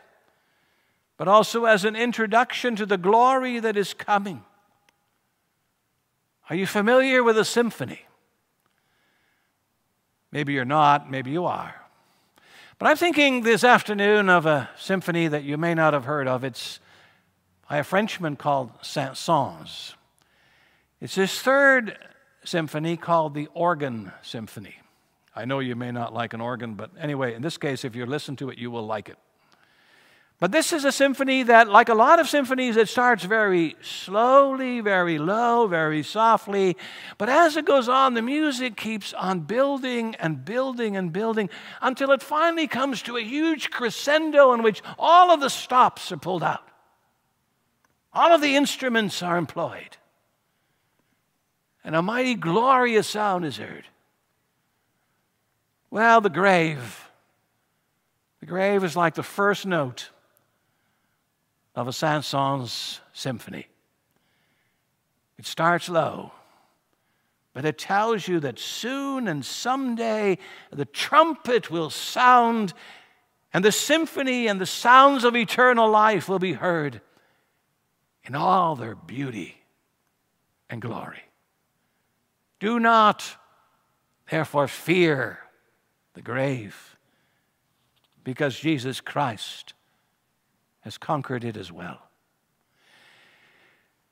but 1.16 1.26
also 1.26 1.64
as 1.64 1.84
an 1.84 1.96
introduction 1.96 2.76
to 2.76 2.86
the 2.86 2.96
glory 2.96 3.58
that 3.58 3.76
is 3.76 3.92
coming. 3.92 4.44
Are 6.48 6.54
you 6.54 6.66
familiar 6.66 7.24
with 7.24 7.36
a 7.36 7.44
symphony? 7.44 8.02
Maybe 10.30 10.52
you're 10.52 10.64
not, 10.64 11.10
maybe 11.10 11.32
you 11.32 11.44
are. 11.44 11.83
But 12.78 12.88
I'm 12.88 12.96
thinking 12.96 13.42
this 13.42 13.62
afternoon 13.62 14.28
of 14.28 14.46
a 14.46 14.68
symphony 14.76 15.28
that 15.28 15.44
you 15.44 15.56
may 15.56 15.74
not 15.74 15.94
have 15.94 16.06
heard 16.06 16.26
of. 16.26 16.42
It's 16.42 16.80
by 17.68 17.76
a 17.78 17.84
Frenchman 17.84 18.34
called 18.34 18.72
Saint-Saëns. 18.82 19.94
It's 21.00 21.14
his 21.14 21.40
third 21.40 21.96
symphony 22.44 22.96
called 22.96 23.34
the 23.34 23.46
Organ 23.54 24.10
Symphony. 24.22 24.74
I 25.36 25.44
know 25.44 25.60
you 25.60 25.76
may 25.76 25.92
not 25.92 26.12
like 26.12 26.34
an 26.34 26.40
organ, 26.40 26.74
but 26.74 26.90
anyway, 26.98 27.34
in 27.34 27.42
this 27.42 27.56
case, 27.56 27.84
if 27.84 27.94
you 27.94 28.06
listen 28.06 28.34
to 28.36 28.50
it, 28.50 28.58
you 28.58 28.72
will 28.72 28.86
like 28.86 29.08
it. 29.08 29.18
But 30.40 30.50
this 30.50 30.72
is 30.72 30.84
a 30.84 30.90
symphony 30.90 31.44
that, 31.44 31.68
like 31.68 31.88
a 31.88 31.94
lot 31.94 32.18
of 32.18 32.28
symphonies, 32.28 32.76
it 32.76 32.88
starts 32.88 33.24
very 33.24 33.76
slowly, 33.80 34.80
very 34.80 35.16
low, 35.16 35.68
very 35.68 36.02
softly. 36.02 36.76
But 37.18 37.28
as 37.28 37.56
it 37.56 37.64
goes 37.64 37.88
on, 37.88 38.14
the 38.14 38.22
music 38.22 38.76
keeps 38.76 39.14
on 39.14 39.40
building 39.40 40.16
and 40.16 40.44
building 40.44 40.96
and 40.96 41.12
building 41.12 41.50
until 41.80 42.10
it 42.10 42.20
finally 42.20 42.66
comes 42.66 43.00
to 43.02 43.16
a 43.16 43.22
huge 43.22 43.70
crescendo 43.70 44.52
in 44.52 44.62
which 44.62 44.82
all 44.98 45.30
of 45.30 45.40
the 45.40 45.48
stops 45.48 46.10
are 46.10 46.16
pulled 46.16 46.42
out. 46.42 46.68
All 48.12 48.32
of 48.32 48.40
the 48.40 48.56
instruments 48.56 49.22
are 49.22 49.36
employed. 49.36 49.96
And 51.84 51.94
a 51.94 52.02
mighty, 52.02 52.34
glorious 52.34 53.06
sound 53.06 53.44
is 53.44 53.58
heard. 53.58 53.84
Well, 55.90 56.20
the 56.20 56.30
grave. 56.30 57.08
The 58.40 58.46
grave 58.46 58.82
is 58.82 58.96
like 58.96 59.14
the 59.14 59.22
first 59.22 59.64
note 59.64 60.10
of 61.74 61.88
a 61.88 61.92
Saint-Saëns 61.92 63.00
symphony. 63.12 63.66
It 65.38 65.46
starts 65.46 65.88
low, 65.88 66.32
but 67.52 67.64
it 67.64 67.78
tells 67.78 68.28
you 68.28 68.40
that 68.40 68.58
soon 68.58 69.26
and 69.28 69.44
someday 69.44 70.38
the 70.70 70.84
trumpet 70.84 71.70
will 71.70 71.90
sound 71.90 72.72
and 73.52 73.64
the 73.64 73.72
symphony 73.72 74.48
and 74.48 74.60
the 74.60 74.66
sounds 74.66 75.22
of 75.22 75.36
eternal 75.36 75.88
life 75.88 76.28
will 76.28 76.40
be 76.40 76.54
heard 76.54 77.00
in 78.24 78.34
all 78.34 78.74
their 78.74 78.96
beauty 78.96 79.62
and 80.68 80.82
glory. 80.82 81.22
Do 82.58 82.80
not, 82.80 83.36
therefore, 84.28 84.66
fear 84.66 85.38
the 86.14 86.22
grave, 86.22 86.96
because 88.24 88.58
Jesus 88.58 89.00
Christ 89.00 89.74
has 90.84 90.98
conquered 90.98 91.44
it 91.44 91.56
as 91.56 91.72
well. 91.72 91.98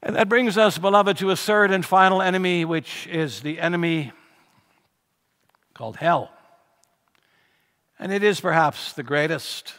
And 0.02 0.16
that 0.16 0.28
brings 0.28 0.58
us, 0.58 0.78
beloved, 0.78 1.18
to 1.18 1.30
a 1.30 1.36
third 1.36 1.70
and 1.70 1.84
final 1.84 2.20
enemy, 2.20 2.64
which 2.64 3.06
is 3.06 3.42
the 3.42 3.60
enemy 3.60 4.10
called 5.74 5.96
hell. 5.96 6.32
And 7.98 8.12
it 8.12 8.24
is 8.24 8.40
perhaps 8.40 8.94
the 8.94 9.04
greatest, 9.04 9.74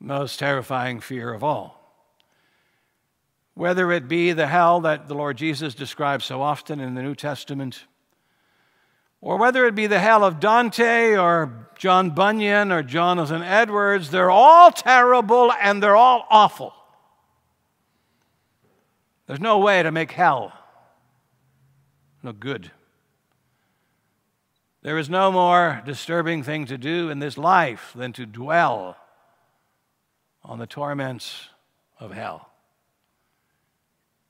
most 0.00 0.38
terrifying 0.38 0.98
fear 0.98 1.32
of 1.32 1.44
all. 1.44 1.76
Whether 3.54 3.92
it 3.92 4.08
be 4.08 4.32
the 4.32 4.48
hell 4.48 4.80
that 4.80 5.06
the 5.06 5.14
Lord 5.14 5.36
Jesus 5.36 5.74
describes 5.74 6.24
so 6.24 6.42
often 6.42 6.80
in 6.80 6.94
the 6.94 7.02
New 7.02 7.14
Testament, 7.14 7.84
or 9.20 9.36
whether 9.36 9.66
it 9.66 9.74
be 9.74 9.86
the 9.86 10.00
hell 10.00 10.24
of 10.24 10.40
Dante 10.40 11.16
or 11.16 11.68
John 11.76 12.10
Bunyan 12.10 12.72
or 12.72 12.82
Jonathan 12.82 13.42
Edwards, 13.42 14.10
they're 14.10 14.30
all 14.30 14.70
terrible 14.70 15.52
and 15.60 15.82
they're 15.82 15.96
all 15.96 16.26
awful. 16.30 16.72
There's 19.26 19.40
no 19.40 19.58
way 19.58 19.82
to 19.82 19.90
make 19.90 20.12
hell 20.12 20.52
no 22.26 22.32
good. 22.32 22.72
There 24.82 24.98
is 24.98 25.08
no 25.08 25.30
more 25.30 25.80
disturbing 25.86 26.42
thing 26.42 26.66
to 26.66 26.76
do 26.76 27.08
in 27.08 27.20
this 27.20 27.38
life 27.38 27.92
than 27.94 28.12
to 28.14 28.26
dwell 28.26 28.96
on 30.44 30.58
the 30.58 30.66
torments 30.66 31.48
of 32.00 32.12
hell. 32.12 32.50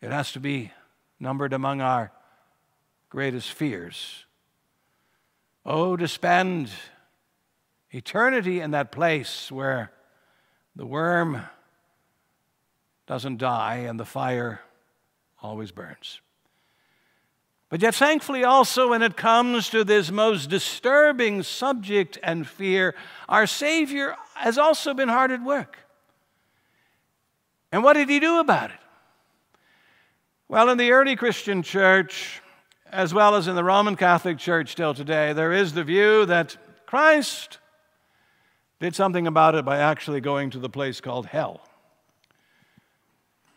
It 0.03 0.13
has 0.13 0.31
to 0.33 0.41
be 0.41 0.73
numbered 1.19 1.55
among 1.55 1.81
our 1.81 2.13
greatest 3.09 3.51
fears. 3.53 4.26
Oh, 5.69 5.97
to 5.97 6.07
spend 6.07 6.71
eternity 7.91 8.61
in 8.61 8.71
that 8.71 8.93
place 8.93 9.51
where 9.51 9.91
the 10.77 10.87
worm 10.87 11.43
doesn't 13.09 13.39
die 13.39 13.79
and 13.79 13.99
the 13.99 14.05
fire 14.05 14.61
always 15.43 15.73
burns. 15.73 16.21
But 17.69 17.83
yet, 17.83 17.97
thankfully, 17.97 18.45
also, 18.45 18.91
when 18.91 19.03
it 19.03 19.17
comes 19.17 19.69
to 19.71 19.83
this 19.83 20.09
most 20.13 20.49
disturbing 20.49 21.43
subject 21.43 22.17
and 22.23 22.47
fear, 22.47 22.95
our 23.29 23.49
Savior 23.49 24.15
has 24.35 24.59
also 24.59 24.95
been 24.95 25.09
hard 25.09 25.33
at 25.33 25.43
work. 25.43 25.79
And 27.73 27.83
what 27.83 27.95
did 27.95 28.09
he 28.09 28.21
do 28.21 28.39
about 28.39 28.71
it? 28.71 28.79
Well, 30.47 30.69
in 30.69 30.79
the 30.79 30.93
early 30.93 31.17
Christian 31.17 31.65
church, 31.65 32.41
as 32.93 33.13
well 33.13 33.35
as 33.35 33.49
in 33.49 33.55
the 33.55 33.65
Roman 33.65 33.97
Catholic 33.97 34.39
Church 34.39 34.73
still 34.73 34.95
today, 34.95 35.33
there 35.33 35.53
is 35.53 35.73
the 35.73 35.85
view 35.85 36.27
that 36.27 36.57
Christ 36.87 37.59
did 38.81 38.95
something 38.95 39.27
about 39.27 39.55
it 39.55 39.65
by 39.65 39.79
actually 39.79 40.21
going 40.21 40.51
to 40.51 40.59
the 40.59 40.69
place 40.69 41.01
called 41.01 41.27
hell. 41.27 41.61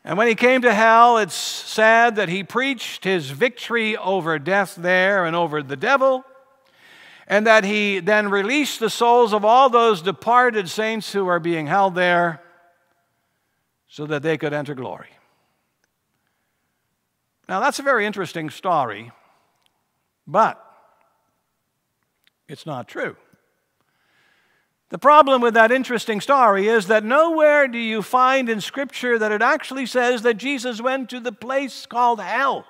And 0.04 0.18
when 0.18 0.28
he 0.28 0.36
came 0.36 0.62
to 0.62 0.74
hell, 0.74 1.18
it's 1.18 1.36
sad 1.36 2.16
that 2.16 2.30
he 2.30 2.44
preached 2.44 3.04
his 3.04 3.30
victory 3.30 3.98
over 3.98 4.40
death 4.40 4.76
there 4.76 5.26
and 5.26 5.36
over 5.36 5.62
the 5.62 5.76
devil, 5.76 6.24
and 7.28 7.46
that 7.46 7.64
he 7.64 8.00
then 8.00 8.30
released 8.30 8.80
the 8.80 8.90
souls 8.90 9.34
of 9.34 9.46
all 9.46 9.70
those 9.70 10.02
departed 10.02 10.70
saints 10.70 11.12
who 11.14 11.28
are 11.28 11.40
being 11.40 11.68
held 11.68 11.96
there 11.96 12.42
so 13.88 14.06
that 14.06 14.24
they 14.24 14.38
could 14.38 14.54
enter 14.54 14.74
glory. 14.74 15.10
Now, 17.48 17.60
that's 17.60 17.80
a 17.80 17.84
very 17.84 18.06
interesting 18.06 18.50
story. 18.50 19.12
But 20.30 20.64
it's 22.48 22.68
not 22.68 22.88
true. 22.88 23.16
The 24.90 25.00
problem 25.00 25.42
with 25.42 25.56
that 25.56 25.72
interesting 25.72 26.22
story 26.22 26.68
is 26.68 26.86
that 26.86 27.04
nowhere 27.04 27.68
do 27.68 27.80
you 27.80 28.04
find 28.04 28.48
in 28.48 28.62
Scripture 28.62 29.18
that 29.18 29.32
it 29.32 29.42
actually 29.42 29.88
says 29.88 30.22
that 30.22 30.38
Jesus 30.38 30.82
went 30.82 31.10
to 31.10 31.20
the 31.20 31.32
place 31.32 31.88
called 31.88 32.22
hell. 32.22 32.66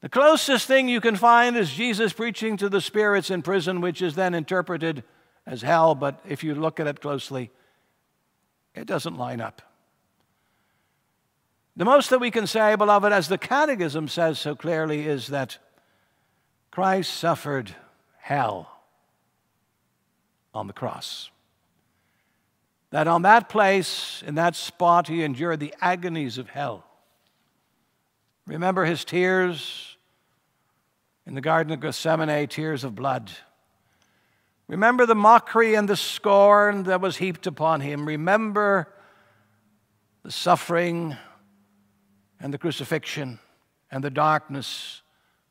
The 0.00 0.08
closest 0.08 0.66
thing 0.66 0.88
you 0.88 1.00
can 1.00 1.14
find 1.14 1.56
is 1.56 1.72
Jesus 1.72 2.12
preaching 2.12 2.56
to 2.56 2.68
the 2.68 2.80
spirits 2.80 3.30
in 3.30 3.42
prison, 3.42 3.80
which 3.80 4.02
is 4.02 4.16
then 4.16 4.34
interpreted 4.34 5.04
as 5.46 5.62
hell, 5.62 5.94
but 5.94 6.20
if 6.28 6.42
you 6.42 6.56
look 6.56 6.80
at 6.80 6.88
it 6.88 7.00
closely, 7.00 7.52
it 8.74 8.86
doesn't 8.86 9.16
line 9.16 9.40
up. 9.40 9.62
The 11.76 11.84
most 11.84 12.10
that 12.10 12.20
we 12.20 12.30
can 12.30 12.46
say, 12.46 12.74
beloved, 12.76 13.12
as 13.12 13.28
the 13.28 13.38
Catechism 13.38 14.08
says 14.08 14.38
so 14.38 14.54
clearly, 14.54 15.06
is 15.06 15.28
that 15.28 15.58
Christ 16.70 17.14
suffered 17.14 17.74
hell 18.18 18.68
on 20.54 20.66
the 20.66 20.72
cross. 20.72 21.30
That 22.90 23.08
on 23.08 23.22
that 23.22 23.48
place, 23.48 24.22
in 24.26 24.34
that 24.34 24.54
spot, 24.54 25.08
he 25.08 25.22
endured 25.22 25.60
the 25.60 25.74
agonies 25.80 26.36
of 26.36 26.50
hell. 26.50 26.84
Remember 28.46 28.84
his 28.84 29.04
tears 29.04 29.96
in 31.26 31.34
the 31.34 31.40
Garden 31.40 31.72
of 31.72 31.80
Gethsemane, 31.80 32.48
tears 32.48 32.84
of 32.84 32.94
blood. 32.94 33.30
Remember 34.68 35.06
the 35.06 35.14
mockery 35.14 35.74
and 35.74 35.88
the 35.88 35.96
scorn 35.96 36.82
that 36.84 37.00
was 37.00 37.16
heaped 37.16 37.46
upon 37.46 37.80
him. 37.80 38.06
Remember 38.06 38.92
the 40.22 40.30
suffering 40.30 41.16
and 42.42 42.52
the 42.52 42.58
crucifixion 42.58 43.38
and 43.90 44.02
the 44.02 44.10
darkness 44.10 45.02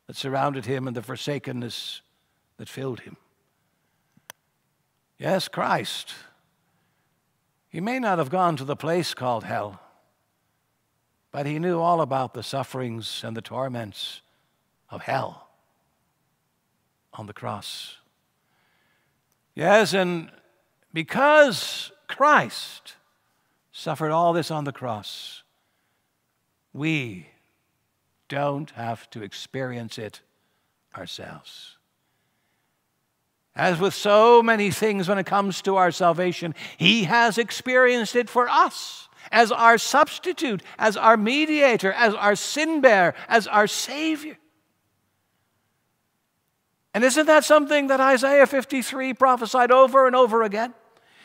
that 0.06 0.14
surrounded 0.14 0.66
him 0.66 0.86
and 0.86 0.94
the 0.94 1.02
forsakenness 1.02 2.02
that 2.58 2.68
filled 2.68 3.00
him. 3.00 3.16
Yes, 5.18 5.48
Christ. 5.48 6.12
He 7.70 7.80
may 7.80 7.98
not 7.98 8.18
have 8.18 8.28
gone 8.28 8.56
to 8.56 8.64
the 8.64 8.76
place 8.76 9.14
called 9.14 9.44
hell, 9.44 9.80
but 11.30 11.46
he 11.46 11.58
knew 11.58 11.80
all 11.80 12.02
about 12.02 12.34
the 12.34 12.42
sufferings 12.42 13.24
and 13.24 13.34
the 13.34 13.40
torments 13.40 14.20
of 14.90 15.02
hell 15.02 15.48
on 17.14 17.26
the 17.26 17.32
cross. 17.32 17.96
Yes, 19.54 19.94
and 19.94 20.30
because 20.92 21.90
Christ 22.06 22.96
suffered 23.70 24.10
all 24.10 24.34
this 24.34 24.50
on 24.50 24.64
the 24.64 24.72
cross, 24.72 25.41
we 26.72 27.26
don't 28.28 28.70
have 28.72 29.08
to 29.10 29.22
experience 29.22 29.98
it 29.98 30.20
ourselves. 30.96 31.76
As 33.54 33.78
with 33.78 33.92
so 33.92 34.42
many 34.42 34.70
things 34.70 35.08
when 35.08 35.18
it 35.18 35.26
comes 35.26 35.60
to 35.62 35.76
our 35.76 35.90
salvation, 35.90 36.54
He 36.78 37.04
has 37.04 37.36
experienced 37.36 38.16
it 38.16 38.30
for 38.30 38.48
us 38.48 39.08
as 39.30 39.52
our 39.52 39.78
substitute, 39.78 40.62
as 40.78 40.96
our 40.96 41.16
mediator, 41.16 41.92
as 41.92 42.14
our 42.14 42.34
sin 42.34 42.80
bearer, 42.80 43.14
as 43.28 43.46
our 43.46 43.66
Savior. 43.66 44.38
And 46.94 47.04
isn't 47.04 47.26
that 47.26 47.44
something 47.44 47.86
that 47.86 48.00
Isaiah 48.00 48.46
53 48.46 49.14
prophesied 49.14 49.70
over 49.70 50.06
and 50.06 50.16
over 50.16 50.42
again? 50.42 50.74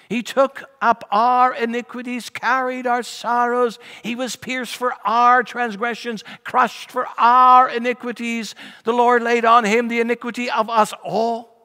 He 0.10 0.24
took 0.24 0.64
up 0.82 1.04
our 1.12 1.54
iniquities, 1.54 2.30
carried 2.30 2.88
our 2.88 3.04
sorrows. 3.04 3.78
He 4.04 4.16
was 4.16 4.36
pierced 4.36 4.76
for 4.76 4.94
our 5.04 5.44
transgressions, 5.44 6.24
crushed 6.44 6.92
for 6.92 7.08
our 7.18 7.70
iniquities. 7.70 8.56
The 8.86 8.94
Lord 8.94 9.22
laid 9.22 9.44
on 9.44 9.66
him 9.66 9.88
the 9.88 10.00
iniquity 10.00 10.50
of 10.50 10.70
us 10.70 10.94
all. 11.04 11.58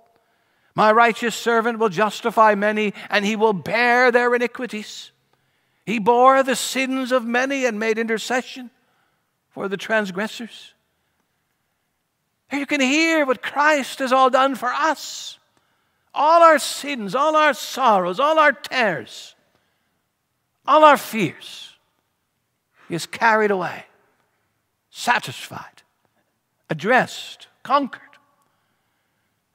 My 0.75 0.91
righteous 0.91 1.37
servant 1.37 1.79
will 1.79 1.89
justify 1.89 2.55
many, 2.55 2.95
and 3.11 3.25
he 3.25 3.37
will 3.37 3.53
bear 3.53 4.11
their 4.11 4.35
iniquities. 4.35 5.13
He 5.85 5.99
bore 5.99 6.43
the 6.43 6.57
sins 6.57 7.13
of 7.13 7.25
many 7.25 7.65
and 7.67 7.79
made 7.79 7.99
intercession 7.99 8.71
for 9.51 9.69
the 9.69 9.77
transgressors. 9.77 10.75
You 12.51 12.67
can 12.67 12.81
hear 12.81 13.25
what 13.25 13.43
Christ 13.43 14.01
has 14.01 14.13
all 14.13 14.31
done 14.31 14.55
for 14.55 14.69
us. 14.69 15.39
All 16.15 16.43
our 16.43 16.59
sins, 16.59 17.15
all 17.15 17.37
our 17.37 17.55
sorrows, 17.55 18.21
all 18.21 18.39
our 18.39 18.53
tears, 18.53 19.35
all 20.67 20.85
our 20.85 20.97
fears. 20.97 21.69
Is 22.91 23.07
carried 23.07 23.51
away, 23.51 23.87
satisfied, 24.91 25.83
addressed, 26.69 27.47
conquered. 27.63 28.03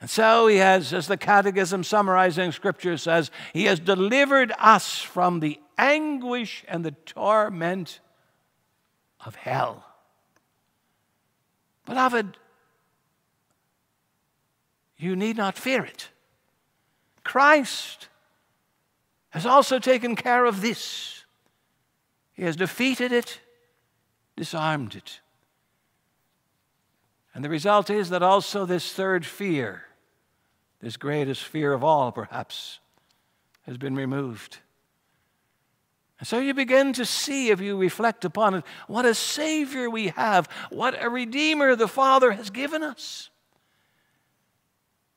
And 0.02 0.10
so 0.10 0.48
he 0.48 0.58
has, 0.58 0.92
as 0.92 1.06
the 1.06 1.18
Catechism 1.18 1.84
summarizing 1.84 2.52
Scripture 2.52 2.98
says, 2.98 3.30
he 3.54 3.66
has 3.66 3.80
delivered 3.80 4.54
us 4.58 5.04
from 5.04 5.40
the 5.40 5.60
anguish 5.78 6.66
and 6.68 6.84
the 6.84 6.96
torment 7.06 8.00
of 9.24 9.36
hell. 9.36 9.86
Beloved, 11.86 12.38
you 14.98 15.16
need 15.16 15.38
not 15.38 15.60
fear 15.60 15.84
it. 15.84 16.10
Christ 17.28 18.08
has 19.32 19.46
also 19.46 19.80
taken 19.80 20.16
care 20.16 20.46
of 20.46 20.62
this. 20.62 21.26
He 22.32 22.44
has 22.44 22.56
defeated 22.56 23.12
it, 23.12 23.42
disarmed 24.38 24.96
it. 24.96 25.20
And 27.34 27.44
the 27.44 27.50
result 27.50 27.90
is 27.90 28.10
that 28.12 28.24
also 28.24 28.66
this 28.66 28.94
third 28.94 29.26
fear, 29.26 29.84
this 30.80 30.96
greatest 30.96 31.44
fear 31.44 31.74
of 31.74 31.84
all, 31.84 32.14
perhaps, 32.14 32.80
has 33.66 33.78
been 33.78 33.96
removed. 33.96 34.60
And 36.20 36.28
so 36.28 36.40
you 36.40 36.54
begin 36.54 36.94
to 36.94 37.06
see, 37.06 37.50
if 37.50 37.60
you 37.60 37.76
reflect 37.78 38.24
upon 38.24 38.56
it, 38.56 38.64
what 38.88 39.06
a 39.06 39.14
Savior 39.14 39.90
we 39.90 40.08
have, 40.10 40.48
what 40.70 40.96
a 41.04 41.10
Redeemer 41.10 41.76
the 41.76 41.90
Father 41.90 42.32
has 42.32 42.50
given 42.50 42.84
us. 42.84 43.30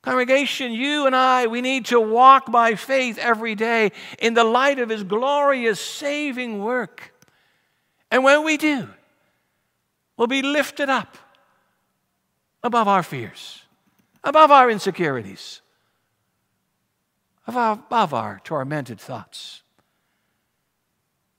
Congregation, 0.01 0.71
you 0.71 1.05
and 1.05 1.15
I, 1.15 1.45
we 1.45 1.61
need 1.61 1.85
to 1.87 1.99
walk 1.99 2.51
by 2.51 2.73
faith 2.73 3.19
every 3.19 3.53
day 3.53 3.91
in 4.17 4.33
the 4.33 4.43
light 4.43 4.79
of 4.79 4.89
His 4.89 5.03
glorious 5.03 5.79
saving 5.79 6.63
work. 6.63 7.13
And 8.09 8.23
when 8.23 8.43
we 8.43 8.57
do, 8.57 8.89
we'll 10.17 10.27
be 10.27 10.41
lifted 10.41 10.89
up 10.89 11.17
above 12.63 12.87
our 12.87 13.03
fears, 13.03 13.63
above 14.23 14.49
our 14.49 14.71
insecurities, 14.71 15.61
above 17.45 18.13
our 18.13 18.41
tormented 18.43 18.99
thoughts. 18.99 19.61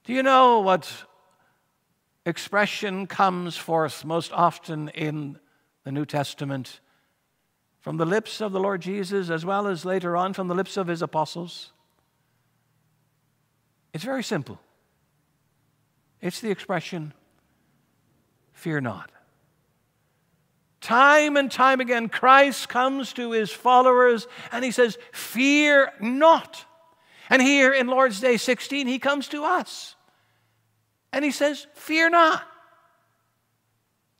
Do 0.04 0.12
you 0.12 0.22
know 0.22 0.60
what 0.60 0.90
expression 2.24 3.06
comes 3.08 3.56
forth 3.56 4.04
most 4.04 4.32
often 4.32 4.88
in 4.90 5.38
the 5.84 5.92
New 5.92 6.04
Testament? 6.04 6.80
From 7.82 7.96
the 7.96 8.06
lips 8.06 8.40
of 8.40 8.52
the 8.52 8.60
Lord 8.60 8.80
Jesus, 8.80 9.28
as 9.28 9.44
well 9.44 9.66
as 9.66 9.84
later 9.84 10.16
on 10.16 10.32
from 10.32 10.48
the 10.48 10.54
lips 10.54 10.76
of 10.76 10.86
his 10.86 11.02
apostles? 11.02 11.72
It's 13.92 14.04
very 14.04 14.22
simple. 14.22 14.58
It's 16.20 16.40
the 16.40 16.50
expression, 16.50 17.12
fear 18.52 18.80
not. 18.80 19.10
Time 20.80 21.36
and 21.36 21.50
time 21.50 21.80
again, 21.80 22.08
Christ 22.08 22.68
comes 22.68 23.12
to 23.14 23.32
his 23.32 23.50
followers 23.50 24.26
and 24.52 24.64
he 24.64 24.70
says, 24.70 24.96
Fear 25.12 25.92
not. 26.00 26.64
And 27.28 27.42
here 27.42 27.72
in 27.72 27.88
Lord's 27.88 28.20
Day 28.20 28.36
16, 28.36 28.86
he 28.86 28.98
comes 28.98 29.28
to 29.28 29.44
us 29.44 29.96
and 31.12 31.24
he 31.24 31.30
says, 31.32 31.66
Fear 31.74 32.10
not. 32.10 32.44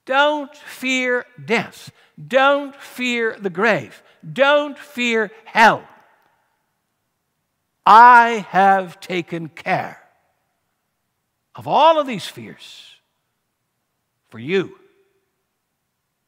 Don't 0.05 0.55
fear 0.57 1.27
death. 1.45 1.91
Don't 2.27 2.75
fear 2.75 3.37
the 3.39 3.51
grave. 3.51 4.03
Don't 4.31 4.79
fear 4.79 5.31
hell. 5.45 5.87
I 7.85 8.47
have 8.51 9.01
taken 9.01 9.49
care 9.49 10.01
of 11.55 11.67
all 11.67 11.99
of 11.99 12.07
these 12.07 12.27
fears 12.27 12.97
for 14.31 14.39
you 14.39 14.79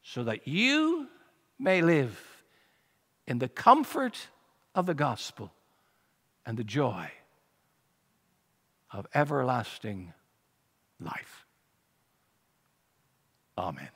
so 0.02 0.24
that 0.24 0.46
you 0.46 1.08
may 1.58 1.80
live 1.80 2.20
in 3.26 3.38
the 3.38 3.48
comfort 3.48 4.28
of 4.74 4.86
the 4.86 4.94
gospel 4.94 5.52
and 6.44 6.56
the 6.56 6.64
joy 6.64 7.10
of 8.90 9.06
everlasting 9.14 10.12
life. 11.00 11.43
Amen. 13.58 13.90